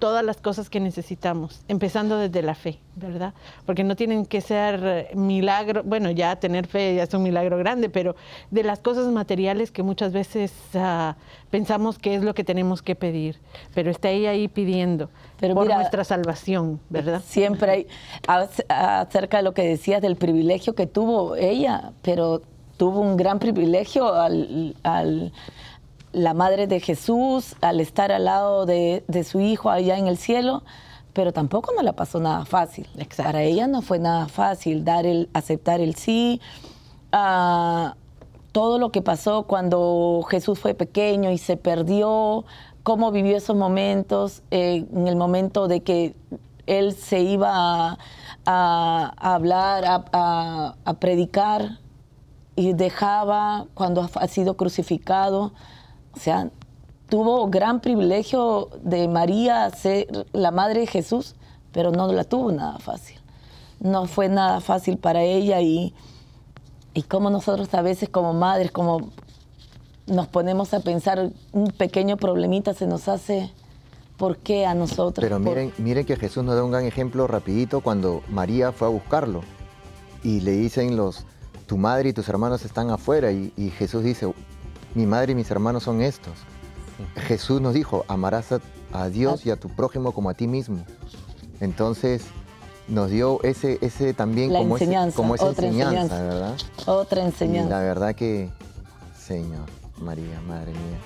[0.00, 3.32] todas las cosas que necesitamos, empezando desde la fe, ¿verdad?
[3.64, 7.56] Porque no tienen que ser eh, milagro, bueno, ya tener fe ya es un milagro
[7.58, 8.16] grande, pero
[8.50, 11.16] de las cosas materiales que muchas veces ah,
[11.48, 13.38] pensamos que es lo que tenemos que pedir,
[13.72, 17.22] pero está ella ahí pidiendo Pero por mira, nuestra salvación, ¿verdad?
[17.24, 17.86] Siempre hay,
[18.26, 22.42] ac- acerca de lo que decías del privilegio que tuvo ella, pero
[22.76, 25.32] tuvo un gran privilegio al, al-
[26.12, 30.16] la madre de Jesús, al estar al lado de, de su hijo allá en el
[30.16, 30.62] cielo,
[31.12, 32.86] pero tampoco no la pasó nada fácil.
[32.98, 33.24] Exacto.
[33.24, 36.40] Para ella no fue nada fácil dar el, aceptar el sí.
[37.12, 37.94] ah,
[38.52, 42.44] todo lo que pasó cuando Jesús fue pequeño y se perdió,
[42.84, 46.14] cómo vivió esos momentos, eh, en el momento de que
[46.66, 47.98] él se iba a,
[48.46, 51.78] a- a hablar, a- a predicar
[52.56, 55.52] y dejaba cuando ha sido crucificado.
[56.14, 56.50] O sea,
[57.08, 61.34] tuvo gran privilegio de María ser la madre de Jesús,
[61.72, 63.18] pero no la tuvo nada fácil.
[63.80, 65.94] No fue nada fácil para ella y,
[66.94, 69.10] y como nosotros a veces como madres, como
[70.06, 73.50] nos ponemos a pensar, un pequeño problemita se nos hace,
[74.16, 75.24] ¿por qué a nosotros?
[75.24, 78.90] Pero miren, miren que Jesús nos da un gran ejemplo rapidito cuando María fue a
[78.90, 79.42] buscarlo
[80.22, 81.26] y le dicen los,
[81.66, 84.32] tu madre y tus hermanos están afuera y, Jesús dice,
[84.94, 86.34] mi madre y mis hermanos son estos.
[87.16, 88.52] Jesús nos dijo, amarás
[88.92, 90.84] a, Dios y a tu prójimo como a ti mismo.
[91.60, 92.22] Entonces
[92.86, 96.54] nos dio ese, ese también como, enseñanza, como esa enseñanza, ¿verdad?
[96.86, 97.70] Otra enseñanza.
[97.70, 98.50] la verdad que,
[99.18, 99.66] Señor,
[100.00, 101.00] María, Madre mía.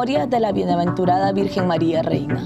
[0.00, 2.42] Memoria de la Bienaventurada Virgen María Reina.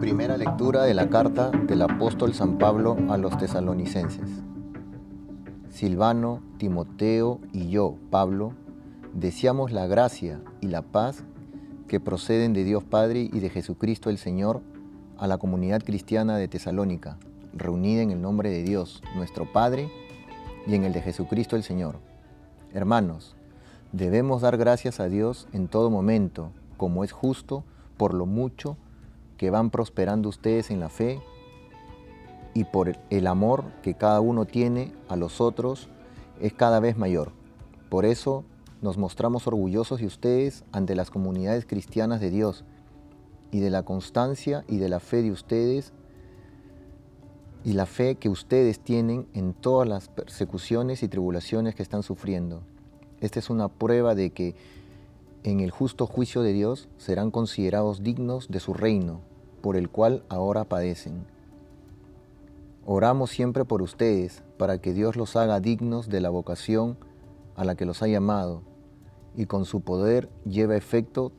[0.00, 4.28] Primera lectura de la carta del apóstol San Pablo a los tesalonicenses.
[5.70, 8.52] Silvano, Timoteo y yo, Pablo,
[9.12, 11.22] deseamos la gracia y la paz
[11.86, 14.60] que proceden de Dios Padre y de Jesucristo el Señor
[15.18, 17.16] a la comunidad cristiana de Tesalónica,
[17.52, 19.88] reunida en el nombre de Dios, nuestro Padre,
[20.66, 22.00] y en el de Jesucristo el Señor.
[22.72, 23.36] Hermanos,
[23.92, 27.62] Debemos dar gracias a Dios en todo momento, como es justo,
[27.98, 28.78] por lo mucho
[29.36, 31.20] que van prosperando ustedes en la fe
[32.54, 35.90] y por el amor que cada uno tiene a los otros
[36.40, 37.32] es cada vez mayor.
[37.90, 38.44] Por eso
[38.80, 42.64] nos mostramos orgullosos de ustedes ante las comunidades cristianas de Dios
[43.50, 45.92] y de la constancia y de la fe de ustedes
[47.62, 52.62] y la fe que ustedes tienen en todas las persecuciones y tribulaciones que están sufriendo
[53.22, 54.56] esta es una prueba de que
[55.44, 59.20] en el justo juicio de Dios serán considerados dignos de su reino,
[59.60, 61.24] por el cual ahora padecen.
[62.84, 66.98] Oramos siempre por ustedes, para que Dios los haga dignos de la vocación
[67.54, 68.62] a la que los ha llamado,
[69.36, 71.30] y con su poder lleve a efecto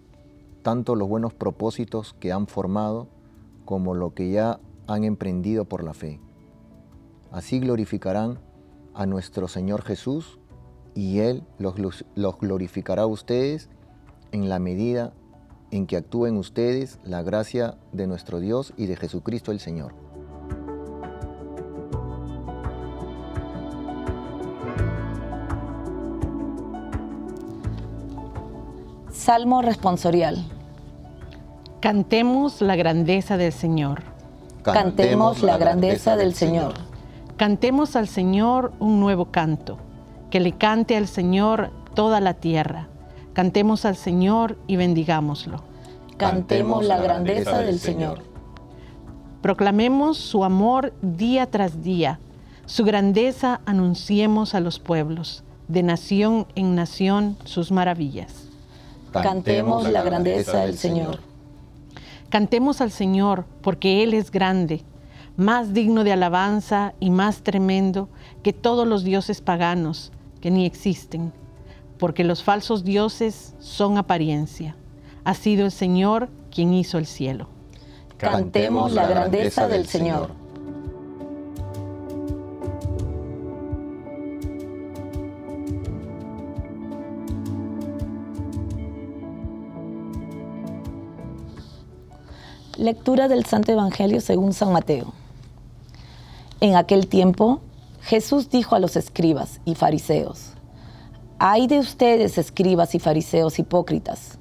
[0.61, 3.09] tanto los buenos propósitos que han formado,
[3.65, 6.21] como lo que ya han emprendido por la fe.
[7.29, 8.39] Así glorificarán
[8.93, 10.39] a nuestro Señor Jesús,
[10.95, 12.05] y Él los,
[12.39, 13.69] glorificará a ustedes
[14.31, 15.13] en la medida
[15.71, 19.93] en que actúen ustedes la gracia de nuestro Dios y de Jesucristo el Señor.
[29.11, 30.43] Salmo responsorial.
[31.79, 34.03] Cantemos la grandeza del Señor.
[34.63, 36.73] Cantemos la grandeza del Señor.
[37.37, 39.77] Cantemos al Señor un nuevo canto
[40.33, 42.87] que le cante al Señor toda la tierra.
[43.33, 45.61] Cantemos al Señor y bendigámoslo.
[46.17, 48.23] Cantemos la grandeza del Señor.
[49.43, 52.19] Proclamemos su amor día tras día.
[52.65, 58.47] Su grandeza anunciemos a los pueblos, de nación en nación sus maravillas.
[59.11, 61.19] Cantemos la grandeza del Señor.
[62.29, 64.81] Cantemos al Señor porque Él es grande,
[65.37, 68.09] más digno de alabanza y más tremendo
[68.41, 70.11] que todos los dioses paganos
[70.43, 71.31] que ni existen,
[71.97, 74.75] porque los falsos dioses son apariencia.
[75.23, 77.47] Ha sido el Señor quien hizo el cielo.
[78.17, 80.31] Cantemos la grandeza del Señor.
[92.77, 95.13] Lectura del Santo Evangelio según San Mateo.
[96.59, 97.61] En aquel tiempo
[98.05, 100.55] Jesús dijo a los escribas y fariseos,
[101.39, 104.39] Ay de ustedes, escribas y fariseos hipócritas,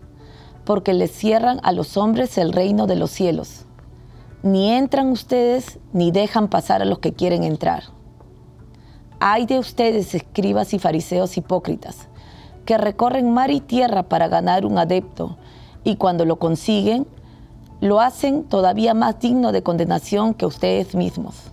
[0.64, 3.66] porque les cierran a los hombres el reino de los cielos.
[4.42, 7.84] Ni entran ustedes ni dejan pasar a los que quieren entrar.
[9.20, 12.08] Ay de ustedes, escribas y fariseos hipócritas,
[12.64, 15.36] que recorren mar y tierra para ganar un adepto,
[15.84, 17.06] y cuando lo consiguen,
[17.80, 21.51] lo hacen todavía más digno de condenación que ustedes mismos.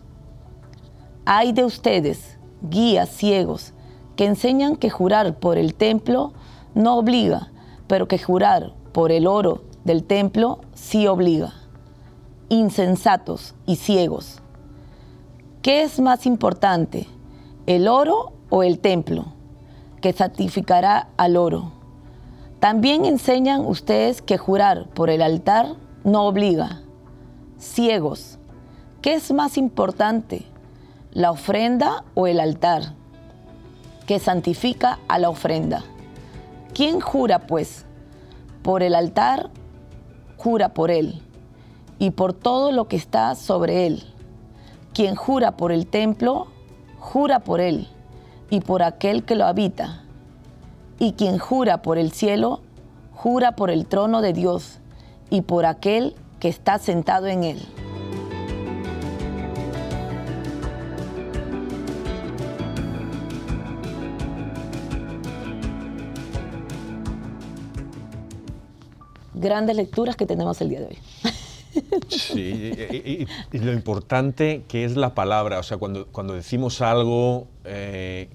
[1.32, 2.40] Hay de ustedes,
[2.72, 3.74] guías ciegos,
[4.16, 6.34] que enseñan que jurar por el templo
[6.74, 7.52] no obliga,
[7.86, 11.54] pero que jurar por el oro del templo sí obliga.
[12.50, 14.42] Insensatos y ciegos.
[15.62, 17.06] ¿Qué es más importante,
[17.68, 19.26] el oro o el templo?
[20.02, 21.74] que santificará al oro.
[22.60, 26.82] También enseñan ustedes que jurar por el altar no obliga.
[27.60, 28.40] Ciegos,
[29.04, 30.48] ¿qué es más importante,
[31.12, 32.93] la ofrenda o el altar?
[34.05, 35.84] Que santifica a la ofrenda.
[36.74, 37.86] ¿Quién jura, pues?
[38.62, 39.49] Por el altar,
[40.38, 41.22] jura por él,
[41.97, 44.03] y por todo lo que está sobre él.
[44.93, 46.47] Quien jura por el templo,
[46.99, 47.88] jura por él,
[48.49, 50.03] y por aquel que lo habita.
[50.99, 52.62] Y quien jura por el cielo,
[53.14, 54.80] jura por el trono de Dios,
[55.30, 57.89] y por aquel que está sentado en él.
[69.40, 70.98] Grandes lecturas que tenemos el día de hoy.
[72.10, 72.72] Sí,
[73.52, 78.28] y, lo importante que es la palabra, o sea, cuando, cuando decimos algo, eh,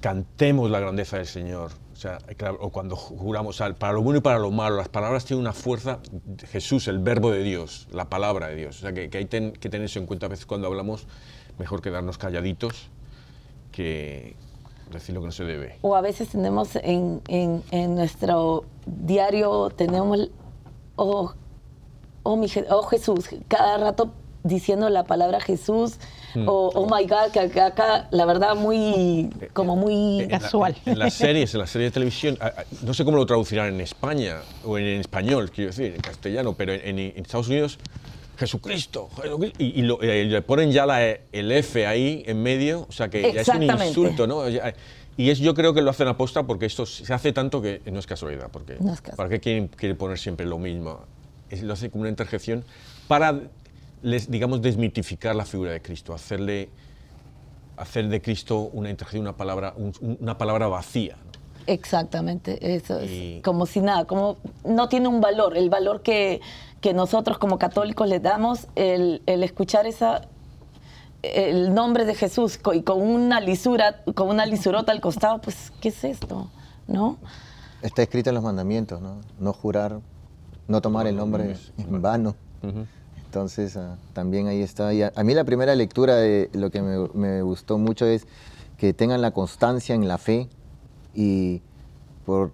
[0.00, 2.18] cantemos la grandeza del Señor, o, sea,
[2.60, 5.98] o cuando juramos para lo bueno y para lo malo, las palabras tienen una fuerza,
[6.50, 9.82] Jesús, el verbo de Dios, la palabra de Dios, o sea, que, hay que tener
[9.82, 11.06] eso en cuenta a veces cuando hablamos,
[11.58, 12.88] mejor quedarnos calladitos
[13.72, 14.36] que,
[14.94, 15.78] decir lo que no se debe.
[15.82, 20.30] O a veces tenemos en, en, nuestro diario, tenemos,
[20.96, 21.32] oh,
[22.22, 24.12] oh, mi, oh Jesús, cada rato
[24.44, 25.94] diciendo la palabra Jesús,
[26.34, 26.46] hmm.
[26.46, 30.76] o oh my God, que acá, la verdad muy, como muy casual.
[30.84, 32.38] en, las series, en las series de televisión,
[32.82, 36.74] no sé cómo lo traducirán en España, o en, español, quiero decir, en castellano, pero
[36.74, 37.78] en, Estados Unidos
[38.36, 39.08] Jesucristo,
[39.58, 43.42] y, eh, le ponen ya la, el F ahí en medio, o sea que ya
[43.42, 44.42] es un insulto, ¿no?
[45.16, 47.98] Y es, yo creo que lo hacen aposta porque esto se hace tanto que no
[48.00, 48.76] es casualidad, porque
[49.16, 51.00] ¿para qué quieren, quieren, poner siempre lo mismo?
[51.50, 52.64] Es, lo hace como una interjección
[53.06, 53.40] para,
[54.02, 56.68] les, digamos, desmitificar la figura de Cristo, hacerle,
[57.76, 61.16] hacer de Cristo una interjección, una palabra, una palabra vacía.
[61.66, 66.40] Exactamente, eso es como si nada, como no tiene un valor, el valor que,
[66.84, 70.20] que nosotros como católicos le damos, el, escuchar esa,
[71.22, 75.88] el nombre de Jesús y con una lisura, con una lisurota al costado, pues, ¿qué
[75.88, 76.50] es esto?
[76.86, 77.16] ¿No?
[77.80, 79.22] Está escrito en los mandamientos, ¿no?
[79.38, 79.98] No jurar,
[80.68, 82.36] no tomar el nombre en vano.
[83.24, 84.90] Entonces, ah, también ahí está.
[84.90, 88.26] a, mí la primera lectura de lo que me, me, gustó mucho es
[88.76, 90.50] que tengan la constancia en la fe
[91.14, 91.62] y
[92.26, 92.52] por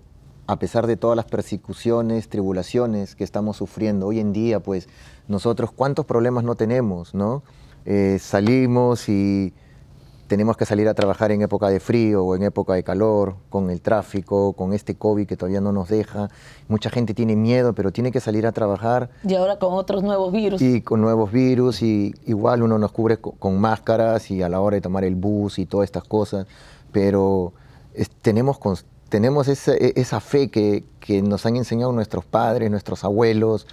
[0.50, 4.88] a pesar de todas las persecuciones, tribulaciones que estamos sufriendo hoy en día, pues
[5.28, 7.44] nosotros cuántos problemas no tenemos, ¿no?
[7.86, 9.54] Eh, salimos y
[10.26, 13.70] tenemos que salir a trabajar en época de frío o en época de calor, con
[13.70, 16.30] el tráfico, con este COVID que todavía no nos deja.
[16.66, 19.10] Mucha gente tiene miedo, pero tiene que salir a trabajar.
[19.22, 20.60] Y ahora con otros nuevos virus.
[20.60, 24.74] Y con nuevos virus, y igual uno nos cubre con, máscaras y a la hora
[24.74, 26.48] de tomar el bus y todas estas cosas,
[26.90, 27.52] pero
[28.22, 28.58] tenemos
[29.10, 33.66] tenemos esa, e, esa fe que, que, nos han enseñado nuestros padres, nuestros abuelos,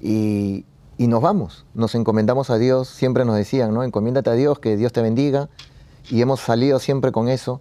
[0.00, 0.64] y,
[0.98, 3.82] y, nos vamos, nos encomendamos a Dios, siempre nos decían, ¿no?
[3.82, 5.48] Encomiéndate a Dios, que Dios te bendiga,
[6.08, 7.60] y hemos salido siempre con eso,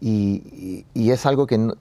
[0.00, 1.72] y, y, es algo que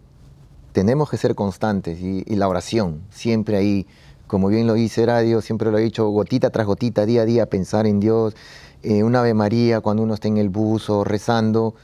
[0.72, 3.88] tenemos que ser constantes, y, la oración, siempre ahí,
[4.28, 7.46] como bien lo dice Radio, siempre lo he dicho, gotita tras gotita, día a día,
[7.48, 8.36] pensar en Dios,
[8.84, 11.76] eh, un Ave María cuando uno está en el buzo, rezando,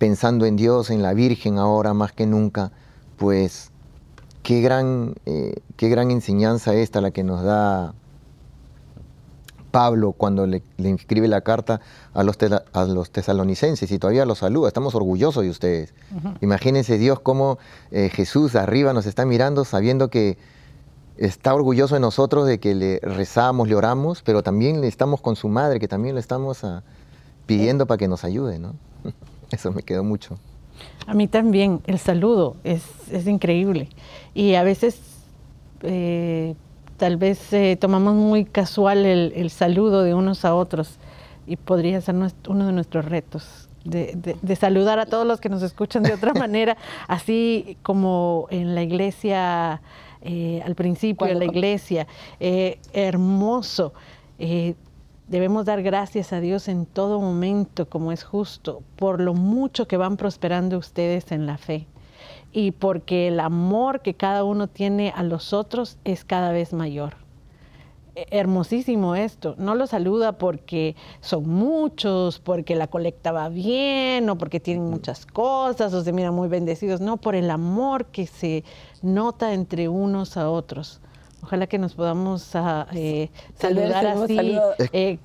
[0.00, 2.72] pensando en Dios, en la Virgen ahora más que nunca,
[3.18, 3.70] pues
[4.42, 7.92] qué gran, eh, qué gran enseñanza esta la que nos da
[9.70, 11.82] Pablo cuando le, escribe la carta
[12.14, 12.38] a los,
[12.72, 14.68] a los, tesalonicenses y todavía los saluda.
[14.68, 15.92] Estamos orgullosos de ustedes.
[16.40, 17.58] Imagínense Dios cómo
[17.90, 20.38] eh, Jesús arriba nos está mirando sabiendo que
[21.18, 25.36] está orgulloso de nosotros, de que le rezamos, le oramos, pero también le estamos con
[25.36, 26.82] su madre, que también le estamos ah,
[27.44, 28.58] pidiendo para que nos ayude.
[28.58, 28.74] ¿no?
[29.50, 30.38] Eso me quedó mucho.
[31.06, 32.84] A mí también, el saludo es,
[33.26, 33.88] increíble.
[34.34, 35.00] Y a veces
[35.82, 36.54] eh,
[36.96, 40.98] tal vez eh, tomamos muy casual el, saludo de unos a otros
[41.46, 42.14] y podría ser
[42.48, 43.68] uno de nuestros retos.
[43.84, 46.76] De, saludar a todos los que nos escuchan de otra manera,
[47.08, 49.80] así como en la iglesia,
[50.20, 52.06] eh, al principio de la iglesia,
[52.92, 53.94] hermoso.
[55.30, 59.96] Debemos dar gracias a Dios en todo momento, como es justo, por lo mucho que
[59.96, 61.86] van prosperando ustedes en la fe
[62.50, 67.14] y porque el amor que cada uno tiene a los otros es cada vez mayor.
[68.16, 69.54] E, hermosísimo esto.
[69.56, 75.26] No lo saluda porque son muchos, porque la colecta va bien o porque tienen muchas
[75.26, 77.00] cosas o se miran muy bendecidos.
[77.00, 78.64] No, por el amor que se
[79.00, 81.00] nota entre unos a otros.
[81.42, 84.58] Ojalá que nos podamos ah, eh, saludar así,
[84.92, 85.18] eh,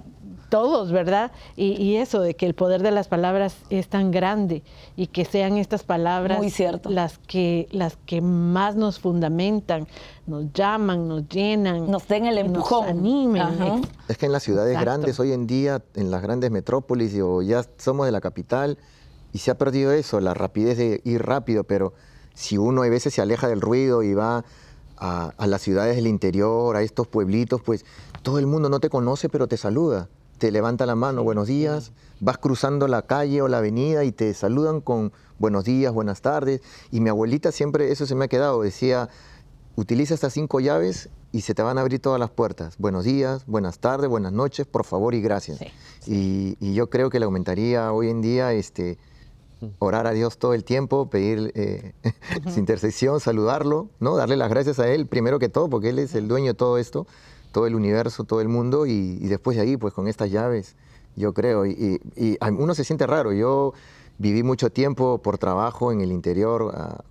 [0.49, 1.31] todos, ¿verdad?
[1.55, 4.63] Y, eso de que el poder de las palabras es tan grande
[4.95, 6.39] y que sean estas palabras
[6.85, 9.87] las que las que más nos fundamentan,
[10.27, 13.81] nos llaman, nos llenan, nos den el empujón, nos animen.
[14.07, 17.63] Es que en las ciudades grandes hoy en día, en las grandes metrópolis o ya
[17.77, 18.77] somos de la capital
[19.33, 21.93] y se ha perdido eso, la rapidez de ir rápido, pero
[22.33, 24.45] si uno a veces se aleja del ruido y va
[24.97, 27.85] a, a las ciudades del interior, a estos pueblitos, pues
[28.23, 31.91] todo el mundo no te conoce, pero te saluda te levanta la mano, buenos días,
[32.19, 36.61] vas cruzando la calle o la avenida y te saludan con buenos días, buenas tardes.
[36.91, 39.09] Y mi abuelita siempre, eso se me ha quedado, decía,
[39.75, 42.75] utiliza estas cinco llaves y se te van a abrir todas las puertas.
[42.77, 45.59] Buenos días, buenas tardes, buenas noches, por favor y gracias.
[46.05, 48.97] Y, yo creo que le aumentaría hoy en día este,
[49.79, 51.93] orar a Dios todo el tiempo, pedir eh,
[52.53, 54.15] su intercesión, saludarlo, ¿no?
[54.15, 56.77] darle las gracias a Él primero que todo, porque Él es el dueño de todo
[56.77, 57.07] esto
[57.55, 60.75] todo el universo, todo el mundo, y, después de ahí, pues con estas llaves,
[61.15, 62.01] yo creo, y,
[62.51, 63.31] uno se siente raro.
[63.31, 63.71] Yo
[64.17, 67.05] viví mucho tiempo por trabajo en el interior ah,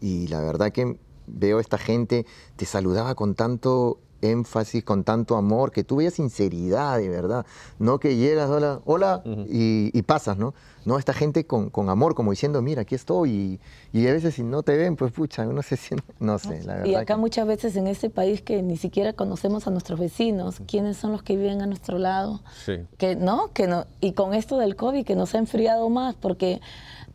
[0.00, 5.36] y la verdad que veo a esta gente, te saludaba con tanto énfasis, con tanto
[5.36, 7.46] amor, que tú veías sinceridad, de verdad.
[7.78, 10.54] No que llegas, hola, hola, y, pasas, ¿no?
[10.84, 13.60] No, esta gente con, amor, como diciendo, mira, aquí estoy.
[13.92, 16.74] Y, a veces si no te ven, pues pucha, uno se siente, no sé, la
[16.74, 16.86] verdad.
[16.86, 20.96] Y acá muchas veces en este país que ni siquiera conocemos a nuestros vecinos, quiénes
[20.96, 22.40] son los que viven a nuestro lado.
[22.64, 22.78] Sí.
[22.96, 23.86] Que no, que no.
[24.00, 26.60] Y con esto del COVID que nos ha enfriado más, porque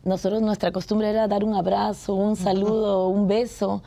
[0.04, 3.82] nosotros nuestra costumbre era dar un abrazo, un saludo, un beso.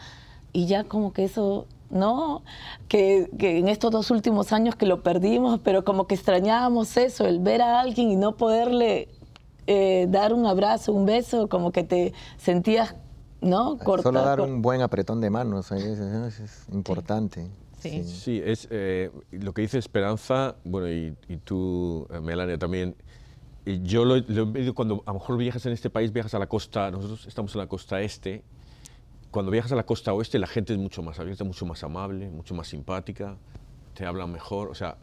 [0.52, 2.44] Y ya como que eso ¿no?
[2.88, 7.40] Que, en estos dos últimos años que lo perdimos, pero como que extrañábamos eso, el
[7.40, 9.10] ver a alguien y no poderle
[9.68, 12.96] eh, dar un abrazo, un beso, como que te sentías,
[13.42, 13.78] ¿no?
[13.80, 17.48] Solo dar un buen apretón de manos, es, importante.
[17.80, 18.04] Sí.
[18.04, 18.42] sí.
[18.44, 22.96] es eh, lo que dice Esperanza, bueno, y, tú, eh, Melania, también.
[23.84, 26.40] Yo lo, lo he visto cuando a lo mejor viajas en este país, viajas a
[26.40, 28.42] la costa, nosotros estamos en la costa este,
[29.38, 32.28] cuando viajas a la costa oeste la gente es mucho más abierta, mucho más amable,
[32.32, 33.38] mucho más simpática,
[33.94, 34.98] te hablan mejor, o sea,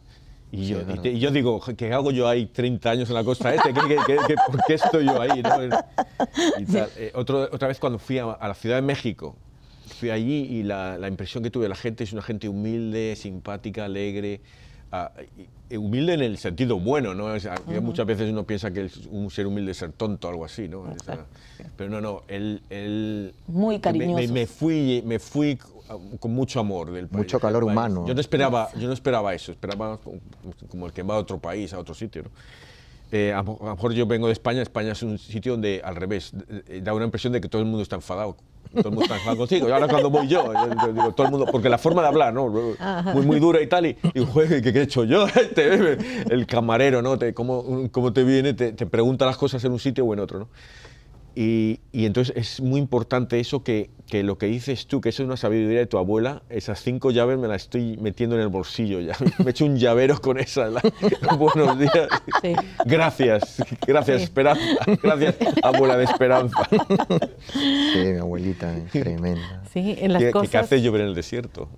[0.51, 3.73] y yo, y, yo digo, ¿qué hago yo ahí 30 años en la costa este?
[3.73, 5.41] ¿Qué, por qué estoy yo ahí?
[6.97, 9.37] Eh, otra vez cuando fui a, la Ciudad de México,
[10.01, 13.15] fui allí y la, la, impresión que tuve de la gente es una gente humilde,
[13.15, 14.41] simpática, alegre,
[15.71, 17.29] humilde en el sentido bueno, ¿no?
[17.81, 20.85] Muchas veces uno piensa que un ser humilde es ser tonto o algo así, ¿no?
[21.77, 22.63] pero no, no, él...
[22.71, 24.33] él Muy cariñoso.
[24.33, 25.59] Me, fui, me fui
[26.21, 27.19] con mucho amor del país.
[27.19, 28.07] Mucho calor humano.
[28.07, 29.99] Yo no esperaba, yo no esperaba eso, esperaba
[30.69, 32.31] como el que va a otro país, a otro sitio, ¿no?
[33.13, 36.33] Eh, a, lo mejor yo vengo de España, España es un sitio donde al revés,
[36.83, 38.37] da una impresión de que todo el mundo está enfadado
[38.75, 39.69] todo el mundo está enfadado contigo.
[39.69, 40.53] Y ahora cuando voy yo,
[40.93, 42.49] digo, todo el mundo, porque la forma de hablar, ¿no?
[42.49, 43.87] Muy, muy dura y tal.
[43.87, 44.27] Y, y
[44.63, 45.27] ¿qué, he hecho yo?
[45.45, 45.99] Este,
[46.31, 47.19] el camarero, ¿no?
[47.19, 48.55] Te, ¿cómo, ¿Cómo te viene?
[48.55, 50.49] Te, te pregunta las cosas en un sitio o en otro, ¿no?
[51.37, 55.23] Y, y, entonces es muy importante eso que, que, lo que dices tú, que eso
[55.23, 58.49] es una sabiduría de tu abuela, esas cinco llaves me las estoy metiendo en el
[58.49, 59.17] bolsillo ya.
[59.39, 60.73] Me he hecho un llavero con esas.
[61.39, 62.09] buenos días.
[62.87, 64.63] Gracias, gracias Esperanza,
[65.03, 66.69] gracias abuela de Esperanza.
[67.53, 69.63] Sí, mi abuelita, tremenda.
[69.73, 70.51] Sí, en las ¿Qué, cosas...
[70.51, 71.69] ¿Qué hace llover en el desierto?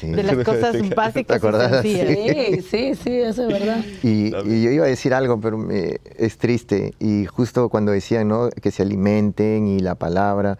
[0.00, 0.06] sí.
[0.08, 1.40] De las cosas básicas.
[1.42, 3.84] ¿Te Sí, sí, sí, eso es verdad.
[4.02, 6.94] Y, y, yo iba a decir algo, pero me, es triste.
[6.98, 8.48] Y justo cuando decían ¿no?
[8.50, 10.58] que se alimenten y la palabra.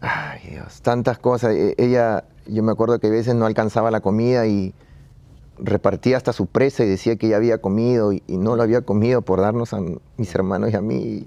[0.00, 1.54] Ay, Dios, tantas cosas.
[1.54, 4.74] E, ella, yo me acuerdo que a veces no alcanzaba la comida y
[5.58, 9.22] repartía hasta su presa y decía que ya había comido y, no lo había comido
[9.22, 9.80] por darnos a
[10.16, 11.26] mis hermanos y a mí.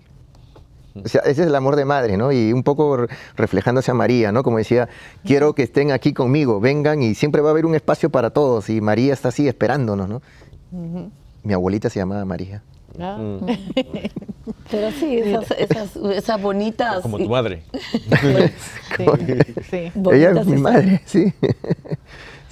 [0.95, 2.31] O sea, ese es el amor de madre, ¿no?
[2.31, 4.43] Y un poco reflejándose a María, ¿no?
[4.43, 4.89] Como decía,
[5.23, 8.69] quiero que estén aquí conmigo, vengan y siempre va a haber un espacio para todos
[8.69, 10.21] y María está así esperándonos, ¿no?
[11.43, 12.63] Mi abuelita se llamaba María.
[12.97, 13.47] Mm.
[14.69, 15.21] Pero sí,
[15.57, 17.01] esas, bonitas...
[17.01, 17.63] Como tu madre.
[19.69, 21.33] sí, Ella es mi madre, sí.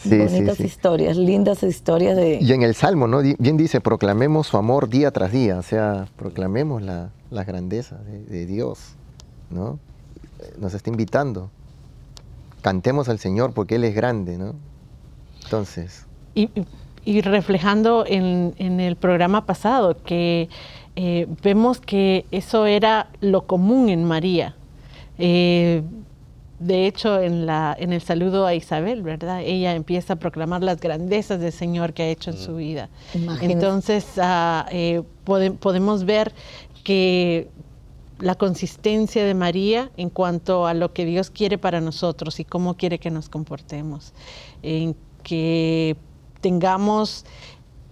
[0.05, 2.39] bonitas historias, lindas historias de...
[2.41, 3.21] Y en el Salmo, ¿no?
[3.21, 8.45] Bien dice, proclamemos su amor día tras día, o sea, proclamemos la, la grandeza de,
[8.45, 8.95] Dios,
[9.49, 9.79] ¿no?
[10.57, 11.49] Nos está invitando.
[12.61, 14.55] Cantemos al Señor porque Él es grande, ¿no?
[15.43, 16.05] Entonces...
[16.33, 16.49] Y,
[17.03, 20.49] y reflejando en, en, el programa pasado, que
[21.03, 24.55] eh, vemos que eso era lo común en María.
[25.17, 25.81] Eh,
[26.59, 29.41] de hecho, en, la, en el saludo a Isabel, ¿verdad?
[29.43, 32.87] Ella empieza a proclamar las grandezas del Señor que ha hecho en su vida.
[33.41, 36.33] Entonces, ah, eh, podemos ver
[36.83, 37.47] que
[38.19, 42.75] la consistencia de María en cuanto a lo que Dios quiere para nosotros y cómo
[42.75, 44.13] quiere que nos comportemos.
[44.61, 45.97] En que
[46.41, 47.25] tengamos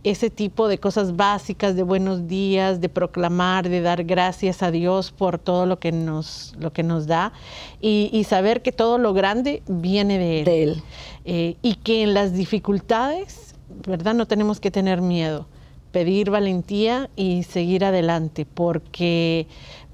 [0.04, 5.12] ese tipo de cosas básicas, de buenos días, de proclamar, de dar gracias a Dios
[5.12, 7.34] por todo lo que nos, lo que nos da
[7.82, 10.46] y, saber que todo lo grande viene de Él.
[10.46, 10.84] De él.
[11.26, 13.56] Eh, y que en las dificultades,
[13.88, 14.14] ¿verdad?
[14.14, 15.48] No tenemos que tener miedo,
[15.92, 19.48] pedir valentía y seguir adelante, porque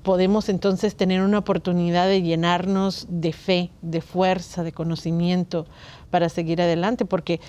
[0.03, 5.66] podemos entonces tener una oportunidad de llenarnos de fe, de fuerza, de conocimiento
[6.12, 7.39] para seguir adelante, porque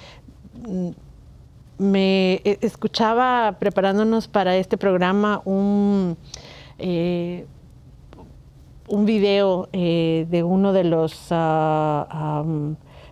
[0.66, 0.90] mm,
[1.78, 6.16] me e, escuchaba preparándonos para este programa un,
[6.78, 7.46] eh,
[8.88, 12.44] un video eh, de uno de los ah,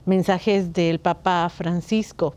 [0.04, 2.34] mensajes del Papa Francisco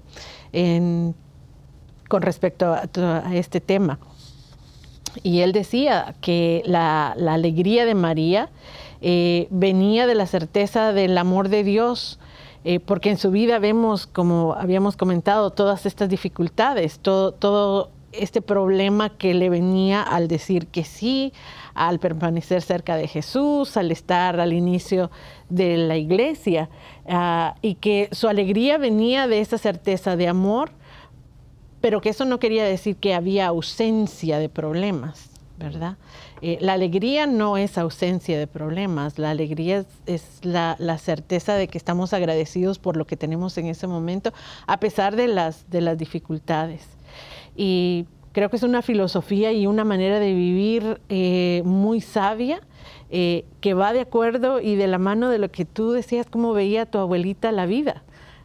[2.08, 4.00] con respecto a, este tema.
[5.24, 8.50] Y él decía que la, alegría de María
[9.02, 12.20] eh, venía de la certeza del amor de Dios,
[12.64, 19.10] eh, porque en su vida vemos, como habíamos comentado, todas estas dificultades, todo, este problema
[19.10, 21.34] que le venía al decir que sí,
[21.76, 25.12] al permanecer cerca de Jesús, al estar al inicio
[25.50, 26.70] de la iglesia,
[27.08, 30.72] ah, y que su alegría venía de esa certeza de amor,
[31.82, 35.98] pero que eso no quería decir que había ausencia de problemas, ¿verdad?
[36.42, 41.78] Eh, la alegría no es ausencia de problemas, la alegría es, la, certeza de que
[41.78, 44.34] estamos agradecidos por lo que tenemos en ese momento,
[44.68, 46.88] a pesar de las, de las dificultades.
[47.56, 52.62] Y creo que es una filosofía y una manera de vivir eh, muy sabia,
[53.10, 56.54] eh, que va de acuerdo y de la mano de lo que tú decías, cómo
[56.54, 58.04] veía tu abuelita la vida,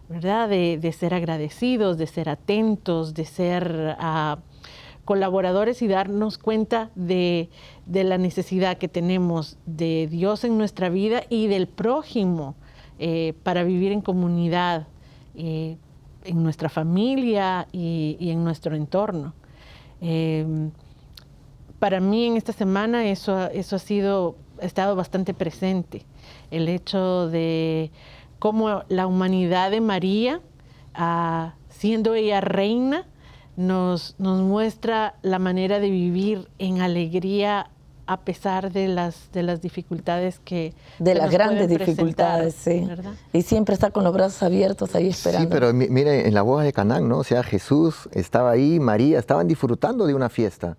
[0.09, 0.49] ¿verdad?
[0.49, 3.97] De, ser agradecidos, de ser atentos, de ser...
[3.99, 4.39] Ah,
[5.05, 7.49] colaboradores y darnos cuenta de,
[7.87, 12.55] la necesidad que tenemos de Dios en nuestra vida y del prójimo
[12.99, 14.87] eh, para vivir en comunidad,
[15.35, 15.77] eh,
[16.25, 19.35] en nuestra familia y, en nuestro entorno.
[20.01, 20.71] Em,
[21.79, 26.05] para mí en esta semana eso, eso ha sido, ha estado bastante presente,
[26.53, 27.91] el hecho de
[28.39, 30.41] cómo la humanidad de María,
[30.95, 33.07] ah, siendo ella reina,
[33.57, 37.69] nos, nos muestra la manera de vivir en alegría
[38.07, 40.75] a pesar de las, de las dificultades que...
[40.99, 42.87] De las grandes dificultades, sí.
[43.33, 45.47] Y siempre está con los brazos abiertos ahí esperando.
[45.47, 47.19] Sí, pero mire, en la boda de Canaán, ¿no?
[47.19, 50.77] O sea, Jesús estaba ahí, María, estaban disfrutando de una fiesta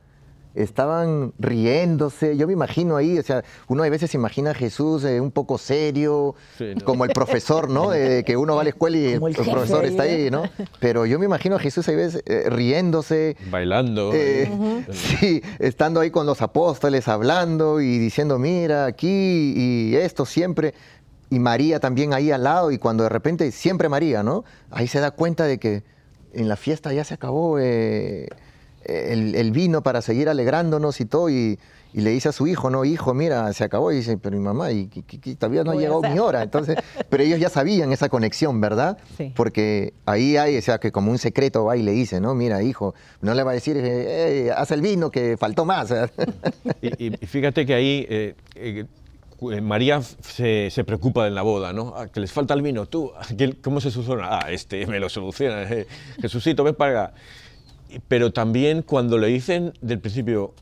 [0.56, 2.38] estaban riéndose.
[2.38, 5.58] Yo me imagino ahí, o sea, uno a veces imagina a Jesús eh, un poco
[5.58, 6.36] serio,
[6.86, 7.92] como el profesor, ¿no?
[7.92, 10.44] De que uno va a la escuela y el, profesor está ahí, ¿no?
[10.80, 13.36] Pero yo me imagino a Jesús a veces eh, riéndose.
[13.50, 14.12] Bailando.
[14.14, 20.74] Eh, sí, estando ahí con los apóstoles, hablando y diciendo, mira, aquí y esto siempre.
[21.30, 24.44] Y María también ahí al lado, y cuando de repente, siempre María, ¿no?
[24.70, 25.84] Ahí se da cuenta de que
[26.32, 27.58] en la fiesta ya se acabó
[28.86, 31.60] el, vino para seguir alegrándonos y todo, y,
[31.94, 34.72] le dice a su hijo, no, hijo, mira, se acabó, y dice, pero mi mamá,
[34.72, 34.88] y,
[35.38, 36.76] todavía no ha llegado mi hora, entonces,
[37.10, 38.98] pero ellos ya sabían esa conexión, ¿verdad?
[39.36, 42.64] Porque ahí hay, o sea, que como un secreto va y le dice, no, mira,
[42.64, 45.94] hijo, no le va a decir, eh, haz el vino que faltó más.
[46.82, 48.06] y, fíjate que ahí...
[48.10, 48.86] Eh, eh,
[49.62, 51.94] María se, preocupa en la boda, ¿no?
[51.98, 53.12] Ah, que les falta el vino, tú,
[53.62, 54.40] ¿cómo se soluciona?
[54.40, 55.68] Ah, este me lo soluciona.
[56.22, 57.14] Jesucito, ven para acá
[58.08, 60.54] pero también cuando le dicen del principio,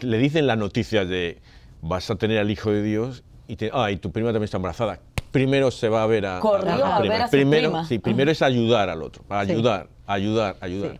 [0.00, 1.38] le dicen la noticia de
[1.82, 5.00] vas a tener al Hijo de Dios y, ah, y tu prima también está embarazada.
[5.30, 9.02] Primero se va a ver a, a, ver a primero, Sí, primero es ayudar al
[9.02, 10.98] otro, ayudar, ayudar, ayudar.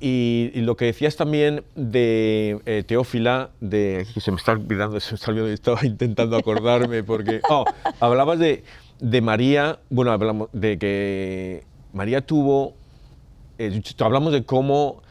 [0.00, 5.16] Y, lo que decías también de eh, Teófila, de se me está olvidando, se me
[5.16, 7.64] está olvidando, estaba intentando acordarme porque oh,
[7.98, 8.62] hablabas de,
[9.00, 12.74] de María, bueno, hablamos de que María tuvo
[13.58, 15.02] eh, hablamos de cómo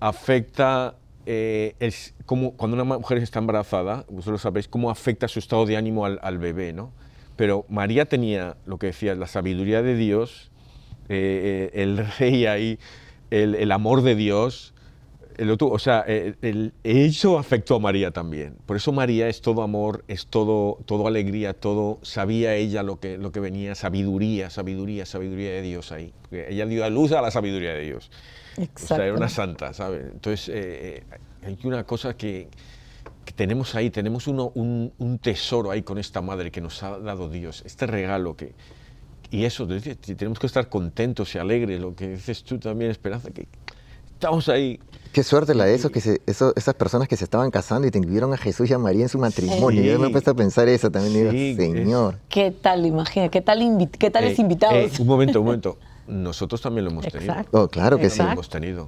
[0.00, 0.94] afecta,
[1.26, 1.74] eh,
[2.24, 6.72] cuando una mujer está embarazada, vosotros sabéis cómo afecta su estado de ánimo al, bebé,
[6.72, 6.92] ¿no?
[7.36, 10.50] Pero María tenía, lo que decía, la sabiduría de Dios,
[11.08, 12.78] eh, el rey ahí,
[13.30, 14.72] el, amor de Dios,
[15.50, 16.04] otro, o sea,
[16.82, 18.56] eso afectó a María también.
[18.64, 23.18] Por eso María es todo amor, es todo, todo alegría, todo, sabía ella lo que,
[23.18, 26.12] lo que venía, sabiduría, sabiduría, sabiduría de Dios ahí.
[26.30, 28.10] ella dio a luz a la sabiduría de Dios.
[28.56, 28.94] Exacto.
[28.94, 30.06] O sea, era una santa, ¿sabes?
[30.12, 32.48] Entonces, eh, eh, hay una cosa que,
[33.34, 37.28] tenemos ahí, tenemos uno, un, un, tesoro ahí con esta madre que nos ha dado
[37.28, 38.54] Dios, este regalo que...
[39.28, 43.48] Y eso, tenemos que estar contentos y alegres, lo que dices tú también, Esperanza, que
[44.16, 44.80] estamos ahí.
[45.12, 48.36] Qué suerte la de esos, que esas personas que se estaban casando y tuvieron a
[48.36, 49.82] Jesús y a María en su matrimonio.
[49.82, 51.30] Yo me he puesto a pensar eso también.
[51.30, 52.18] digo, Señor.
[52.28, 53.30] ¿Qué tal, imagina?
[53.30, 54.74] ¿Qué tal, qué tales eh, invitados?
[54.76, 55.78] Eh, un momento, un momento.
[56.06, 57.32] nosotros también lo hemos tenido.
[57.32, 57.62] Exacto.
[57.62, 58.20] Oh, claro que sí.
[58.22, 58.86] Lo hemos tenido.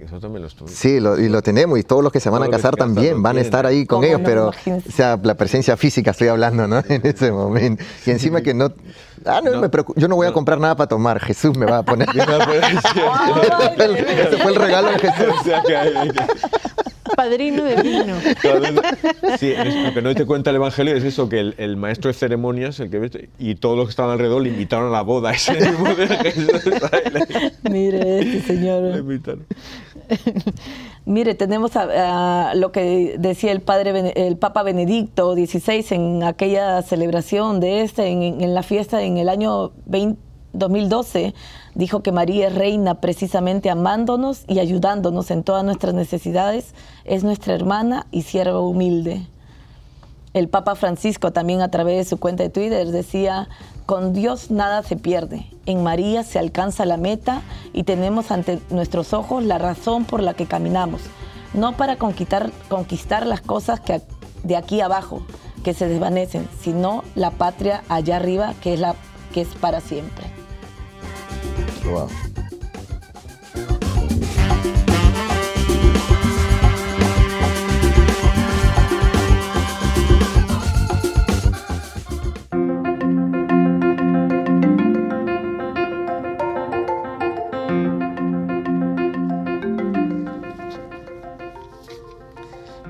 [0.00, 0.70] Eso también lo tuvimos.
[0.70, 2.78] Sí, lo- y lo tenemos, y todos los que se van a Todos casar se
[2.78, 4.26] también van a estar ahí con ¿Cómo ellos, no?
[4.26, 6.82] pero o sea, la presencia física estoy hablando, ¿no?
[6.88, 7.84] En ese momento.
[8.06, 8.72] Y encima que no,
[9.26, 9.60] ah, no, No.
[9.60, 12.08] me yo no voy a comprar nada para tomar, Jesús me va a poner.
[13.78, 15.26] Ese fue el regalo de Jesús.
[15.40, 16.10] O sea, que hay-
[17.16, 18.14] Padrino de vino.
[19.38, 22.08] Sí, es- lo que no te cuenta el Evangelio es eso, que el, el maestro
[22.08, 25.32] de ceremonias, el que y todos los que estaban alrededor le invitaron a la boda.
[25.32, 26.46] Ese mismo de Jesús,
[27.12, 28.96] le, Mire, este le señor.
[28.98, 29.46] invitaron.
[31.04, 37.60] Mire, tenemos a- lo que decía el padre, el Papa Benedicto XVI en aquella celebración
[37.60, 41.34] de este, en, la fiesta en el año 20 2012,
[41.74, 47.54] dijo que María es reina precisamente amándonos y ayudándonos en todas nuestras necesidades, es nuestra
[47.54, 49.26] hermana y sierva humilde.
[50.34, 53.48] El Papa Francisco también a través de su cuenta de Twitter decía,
[53.86, 57.42] con Dios nada se pierde, en María se alcanza la meta
[57.74, 61.02] y tenemos ante nuestros ojos la razón por la que caminamos,
[61.52, 64.00] no para conquistar, conquistar las cosas que
[64.44, 65.22] de aquí abajo,
[65.62, 68.94] que se desvanecen, sino la patria allá arriba, que es, la,
[69.34, 70.24] que es para siempre.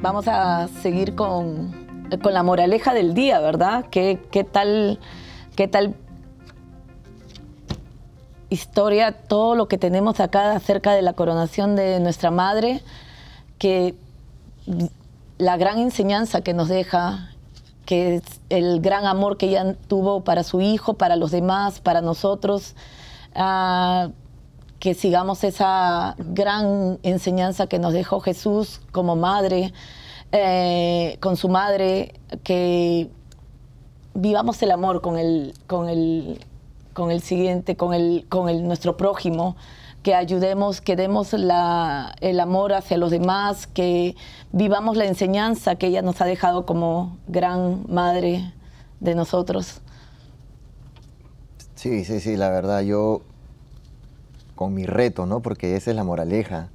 [0.01, 1.73] Vamos a seguir con,
[2.23, 3.87] con la moraleja del día, ¿verdad?
[3.91, 5.01] ¿Qué, qué tal,
[5.57, 5.97] qué tal
[8.49, 12.81] historia, todo lo que tenemos acá acerca de la coronación de nuestra madre,
[13.59, 13.97] que
[15.39, 17.31] la gran enseñanza que nos deja,
[17.85, 22.03] que es el gran amor que ella tuvo para su hijo, para los demás, para
[22.03, 22.77] nosotros,
[23.35, 24.11] ah,
[24.79, 29.73] que sigamos esa gran enseñanza que nos dejó Jesús como madre,
[30.31, 32.15] eh, con su madre,
[32.45, 33.11] que
[34.15, 36.45] vivamos el amor con el, con el,
[36.93, 39.57] con el siguiente, con, el, con el, nuestro prójimo,
[40.03, 44.15] que ayudemos, que demos la, el amor hacia los demás, que
[44.53, 48.53] vivamos la enseñanza que ella nos ha dejado como gran madre
[49.01, 49.81] de nosotros.
[51.75, 53.23] Sí, sí, sí, la verdad, yo
[54.59, 55.39] con mi reto, ¿no?
[55.39, 56.69] Porque esa es la moraleja.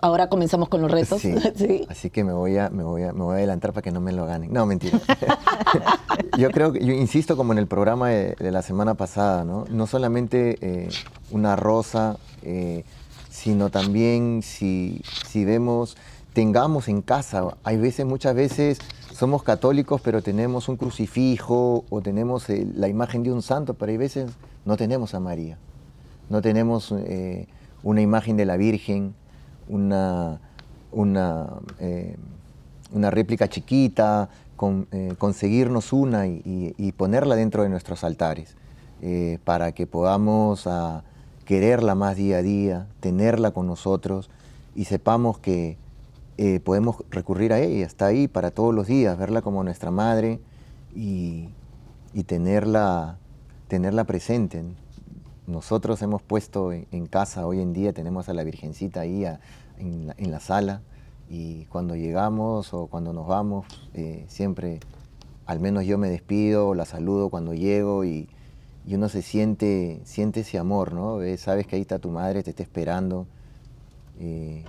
[0.00, 1.20] Ahora comenzamos con los retos.
[1.22, 1.32] Sí.
[1.54, 1.86] Sí.
[1.88, 4.00] Así que me voy a, me voy a, me voy a adelantar para que no
[4.00, 4.52] me lo ganen.
[4.52, 4.98] No, mentira.
[6.36, 9.66] yo creo que, yo insisto como en el programa de, de la semana pasada, ¿no?
[9.70, 10.88] No solamente eh,
[11.30, 12.82] una rosa, eh,
[13.30, 15.96] sino también si, si vemos,
[16.32, 18.78] tengamos en casa, hay veces, muchas veces
[19.14, 23.92] somos católicos, pero tenemos un crucifijo o tenemos eh, la imagen de un santo, pero
[23.92, 24.28] hay veces
[24.64, 25.56] no tenemos a María,
[26.30, 27.46] no tenemos eh,
[27.82, 29.14] una imagen de la Virgen,
[29.68, 30.40] una,
[30.92, 31.48] una,
[31.80, 32.16] eh,
[32.92, 34.28] réplica chiquita,
[34.92, 38.56] eh, conseguirnos una y, ponerla dentro de nuestros altares,
[39.44, 41.04] para que podamos ah,
[41.44, 44.28] quererla más día a día, tenerla con nosotros
[44.74, 45.76] y sepamos que
[46.64, 50.40] podemos recurrir a ella, está ahí para todos los días, verla como nuestra madre
[50.94, 51.48] y,
[52.12, 53.18] y tenerla,
[53.68, 54.64] tenerla presente.
[55.58, 59.40] Nosotros hemos puesto en, en casa hoy en día, tenemos a la Virgencita ahí a-
[59.78, 60.82] en, la, en la sala
[61.30, 64.78] y cuando llegamos o cuando nos vamos, eh, siempre,
[65.46, 68.28] al menos yo me despido, la saludo cuando llego y,
[68.86, 71.22] y uno se siente, siente ese amor, ¿no?
[71.22, 73.26] Eh, Sabes que ahí está tu madre, te está esperando.
[74.20, 74.64] Eh,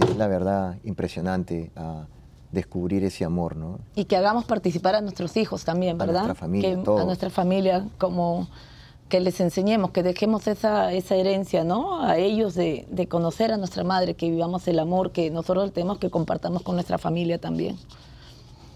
[0.00, 2.06] es la verdad impresionante a
[2.52, 3.78] descubrir ese amor, ¿no?
[3.96, 6.24] Y que hagamos participar a nuestros hijos también, A ¿verdad?
[6.26, 8.48] nuestra familia, Que- a nuestra familia, como
[9.10, 12.00] que les enseñemos, que dejemos esa, esa herencia, ¿no?
[12.02, 15.98] A ellos de, de conocer a nuestra madre, que vivamos el amor que nosotros tenemos
[15.98, 17.76] que compartamos con nuestra familia también.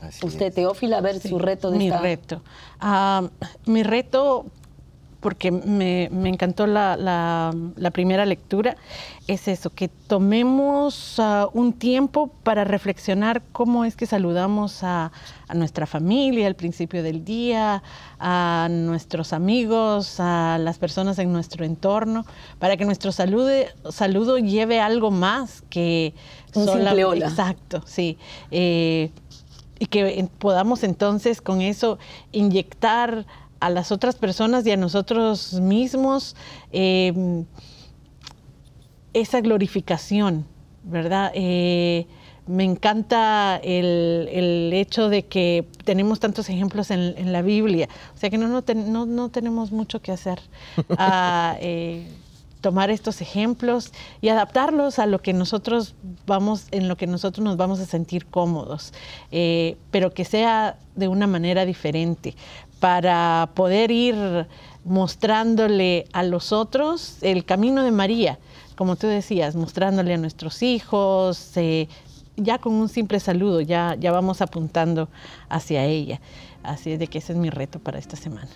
[0.03, 0.55] Así Usted, es.
[0.55, 2.43] Teófila, a ver su reto de mi esta- reto.
[2.79, 3.23] Ah,
[3.65, 4.45] mi reto,
[5.25, 8.77] porque me, me encantó la, la- la primera lectura,
[9.27, 15.13] es eso, que tomemos ah, un tiempo para reflexionar cómo es que saludamos a,
[15.49, 17.83] a nuestra familia al principio del día,
[18.19, 22.27] a nuestros amigos, a las personas en nuestro entorno,
[22.59, 26.13] para que nuestro salude- saludo lleve algo más que...
[26.55, 27.27] Un sola- simple hola.
[27.29, 28.19] Exacto, sí.
[28.51, 29.11] Eh,
[29.79, 31.99] y que podamos entonces con eso
[32.31, 33.25] inyectar
[33.67, 36.37] a las otras personas y a nosotros mismos
[36.73, 37.45] eh,
[39.13, 40.45] esa glorificación,
[40.83, 41.31] ¿verdad?
[41.35, 42.07] Eh,
[42.47, 48.19] me encanta el, el hecho de que tenemos tantos ejemplos en, en la Biblia, o
[48.19, 50.41] sea que no, no, ten- no- no tenemos mucho que hacer.
[50.99, 52.07] Ah, eh,
[52.61, 53.93] tomar estos ejemplos
[54.23, 55.95] y adaptarlos a lo que nosotros
[56.27, 58.95] vamos, en lo que nosotros nos vamos a sentir cómodos,
[59.31, 62.35] eh, pero que sea de una manera diferente,
[62.85, 64.47] para poder ir
[64.85, 68.39] mostrándole a los otros el camino de María,
[68.77, 71.89] como tú decías, mostrándole a nuestros hijos, eh,
[72.37, 75.09] ya con un simple saludo, ya, ya vamos apuntando
[75.49, 76.21] hacia ella.
[76.63, 78.51] Así es de que ese es mi reto para esta semana.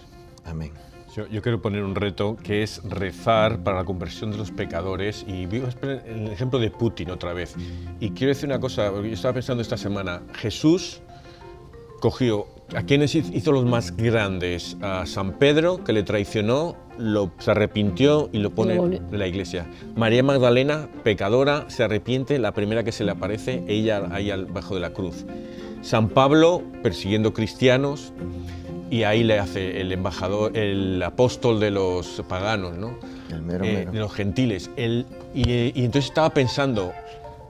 [0.44, 0.72] Amén.
[1.16, 5.46] Yo, quiero poner un reto que es rezar para la conversión de los pecadores y
[5.46, 7.54] vivo el ejemplo de Putin otra vez.
[7.98, 11.00] Y quiero decir una cosa, yo estaba pensando esta semana, Jesús
[12.02, 17.50] cogió a quienes hizo los más grandes, a San Pedro que le traicionó, lo, se
[17.50, 19.66] arrepintió y lo pone en la iglesia.
[19.96, 24.80] María Magdalena, pecadora, se arrepiente, la primera que se le aparece, ella ahí abajo de
[24.80, 25.24] la cruz.
[25.80, 28.12] San Pablo persiguiendo cristianos
[28.90, 32.98] y ahí le hace el embajador, el apóstol de los paganos, ¿no?
[33.62, 34.70] Eh, de los gentiles.
[34.76, 36.92] y, entonces estaba pensando,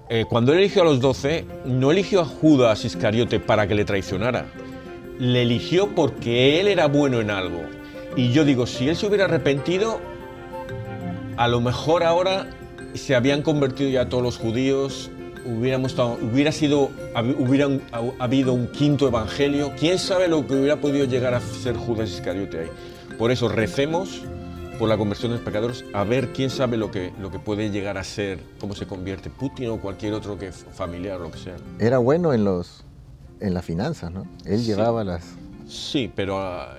[0.08, 3.84] eh, cuando él eligió a los doce, no eligió a Judas Iscariote para que le
[3.84, 4.46] traicionara,
[5.18, 7.62] le eligió porque él era bueno en algo.
[8.16, 10.00] Y yo digo, si él se hubiera arrepentido,
[11.36, 12.50] a lo mejor ahora
[12.94, 15.10] se habían convertido ya todos los judíos,
[15.44, 16.90] hubiéramos hubiera sido,
[17.38, 17.68] hubiera
[18.18, 22.60] habido un quinto evangelio, quién sabe lo que hubiera podido llegar a ser Judas Iscariote
[22.60, 22.68] ahí.
[23.18, 24.22] Por eso recemos
[24.78, 27.70] por la conversión de los pecadores, a ver quién sabe lo que, lo que puede
[27.70, 31.38] llegar a ser, cómo se convierte Putin o cualquier otro que familiar o lo que
[31.38, 31.56] sea.
[31.80, 32.84] Era bueno en los
[33.40, 34.26] en las finanzas, ¿no?
[34.44, 35.24] Él llevaba las...
[35.68, 36.74] Sí, pero ah,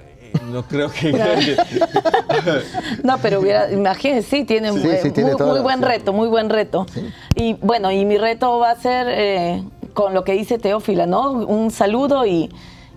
[0.51, 1.11] no creo que...
[3.03, 6.85] no, pero hubiera, imagínense, sí, tiene, muy, buen reto, muy buen reto.
[7.35, 11.31] Y bueno, y mi reto va a ser eh, con lo que dice Teófila, ¿no?
[11.31, 12.49] Un saludo y,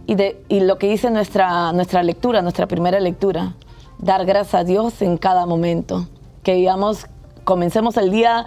[0.07, 3.55] y, de, y lo que dice nuestra, nuestra lectura, nuestra primera lectura.
[3.99, 6.09] Dar gracias a Dios en cada momento.
[6.43, 7.07] Que digamos,
[7.45, 8.47] comencemos el día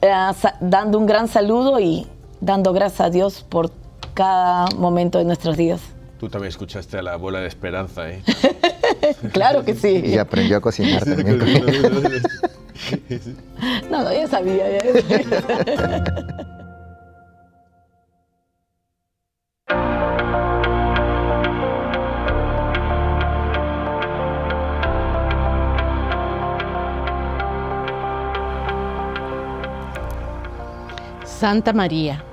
[0.00, 0.12] eh,
[0.60, 2.06] dando un gran saludo y
[2.40, 3.70] dando gracias a Dios por
[4.18, 5.80] cada momento de nuestros días.
[6.18, 8.20] Tú también escuchaste a la abuela de Esperanza, ¿eh?
[9.32, 10.02] claro que sí.
[10.04, 11.38] Y aprendió a cocinar también.
[13.88, 14.64] no, no, ya sabía.
[31.24, 32.24] Santa María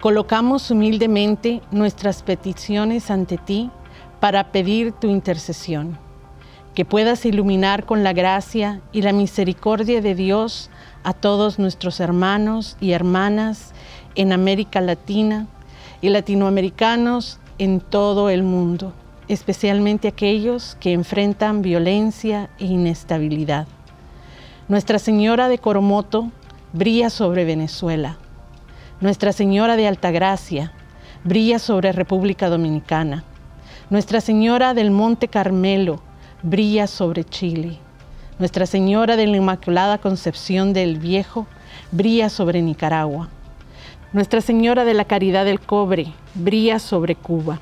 [0.00, 3.68] Colocamos humildemente nuestras peticiones ante ti
[4.20, 5.98] para pedir tu intercesión,
[6.76, 10.70] que puedas iluminar con la gracia y la misericordia de Dios
[11.02, 13.72] a todos nuestros hermanos y hermanas
[14.14, 15.48] en América Latina
[16.00, 18.92] y latinoamericanos en todo el mundo,
[19.26, 23.66] especialmente aquellos que enfrentan violencia e inestabilidad.
[24.68, 26.30] Nuestra Señora de Coromoto
[26.72, 28.16] brilla sobre Venezuela
[29.00, 30.72] nuestra Señora de Altagracia
[31.22, 33.22] brilla sobre República Dominicana.
[33.90, 36.00] Nuestra Señora del Monte Carmelo
[36.42, 37.78] brilla sobre Chile.
[38.40, 41.46] Nuestra Señora de la Inmaculada Concepción del Viejo
[41.92, 43.28] brilla sobre Nicaragua.
[44.12, 47.60] Nuestra Señora de la Caridad del Cobre brilla sobre Cuba.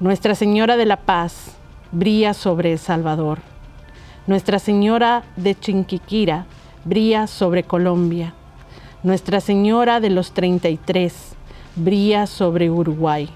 [0.00, 1.56] Nuestra Señora de la Paz
[1.92, 3.40] brilla sobre El Salvador.
[4.26, 6.46] Nuestra Señora de Chinquiquira
[6.84, 8.32] brilla sobre Colombia.
[9.02, 11.32] Nuestra Señora de los 33
[11.74, 13.30] brilla sobre Uruguay.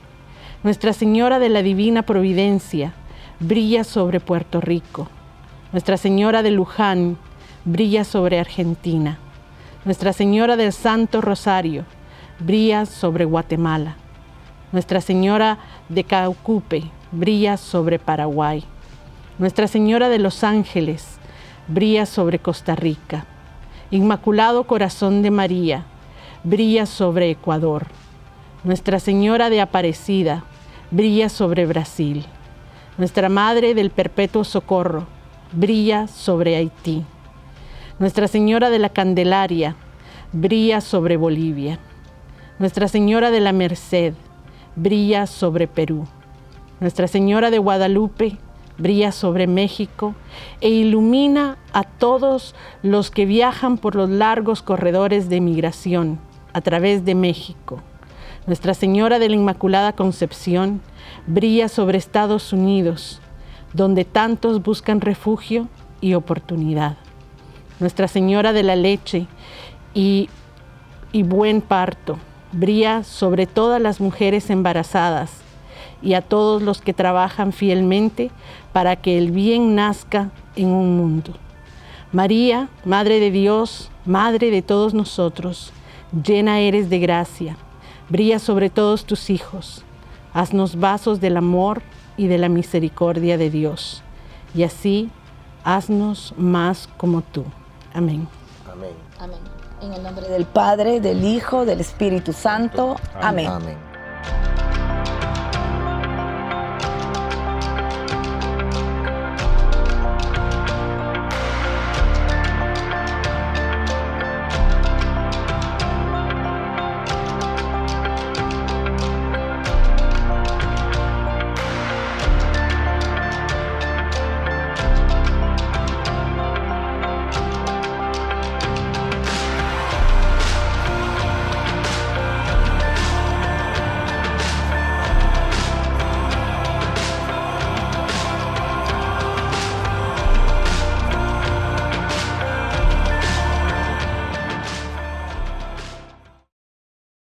[0.63, 2.93] Nuestra Señora de la Divina Providencia
[3.41, 5.09] brilla sobre Puerto Rico.
[5.73, 7.17] Nuestra Señora de Luján
[7.65, 9.17] brilla sobre Argentina.
[9.87, 11.87] Nuestra Señora del Santo Rosario
[12.41, 13.97] brilla sobre Guatemala.
[14.71, 15.57] Nuestra Señora
[15.89, 18.65] de Caucupe brilla sobre Paraguay.
[19.39, 21.17] Nuestra Señora de los Ángeles
[21.69, 23.25] brilla sobre Costa Rica.
[23.95, 25.85] Inmaculado Corazón de María,
[26.43, 27.87] brilla sobre Ecuador.
[28.65, 30.43] Nuestra Señora de Aparecida,
[30.91, 32.27] brilla sobre Brasil.
[32.99, 35.07] Nuestra Madre del Perpetuo Socorro,
[35.53, 37.05] brilla sobre Haití.
[38.01, 39.77] Nuestra Señora de la Candelaria,
[40.33, 41.79] brilla sobre Bolivia.
[42.59, 44.15] Nuestra Señora de la Merced,
[44.75, 46.09] brilla sobre Perú.
[46.81, 48.39] Nuestra Señora de Guadalupe,
[48.79, 50.15] brilla sobre México
[50.61, 56.19] e ilumina a todos los que viajan por los largos corredores de migración
[56.53, 57.81] a través de México.
[58.47, 60.81] Nuestra Señora de la Inmaculada Concepción
[61.27, 63.21] brilla sobre Estados Unidos,
[63.73, 65.69] donde tantos buscan refugio
[66.01, 66.97] y oportunidad.
[67.81, 69.27] Nuestra Señora de la Leche
[69.95, 70.29] y,
[71.13, 72.19] y Buen Parto
[72.53, 75.44] brilla sobre todas las mujeres embarazadas
[76.05, 78.31] y a todos los que trabajan fielmente
[78.73, 81.33] para que el bien nazca en un mundo.
[82.13, 85.73] María, Madre de Dios, Madre de todos nosotros,
[86.13, 87.57] llena eres de gracia,
[88.09, 89.83] brilla sobre todos tus hijos.
[90.35, 91.83] Haznos vasos del amor
[92.17, 94.03] y de la misericordia de Dios.
[94.55, 95.11] Y así,
[95.65, 97.45] haznos más como tú.
[97.95, 98.29] Amén.
[98.71, 98.93] Amén.
[99.19, 99.39] Amén.
[99.81, 102.97] En el nombre del Padre, del Hijo, del Espíritu Santo.
[103.21, 103.47] Amén.
[103.47, 103.77] Amén.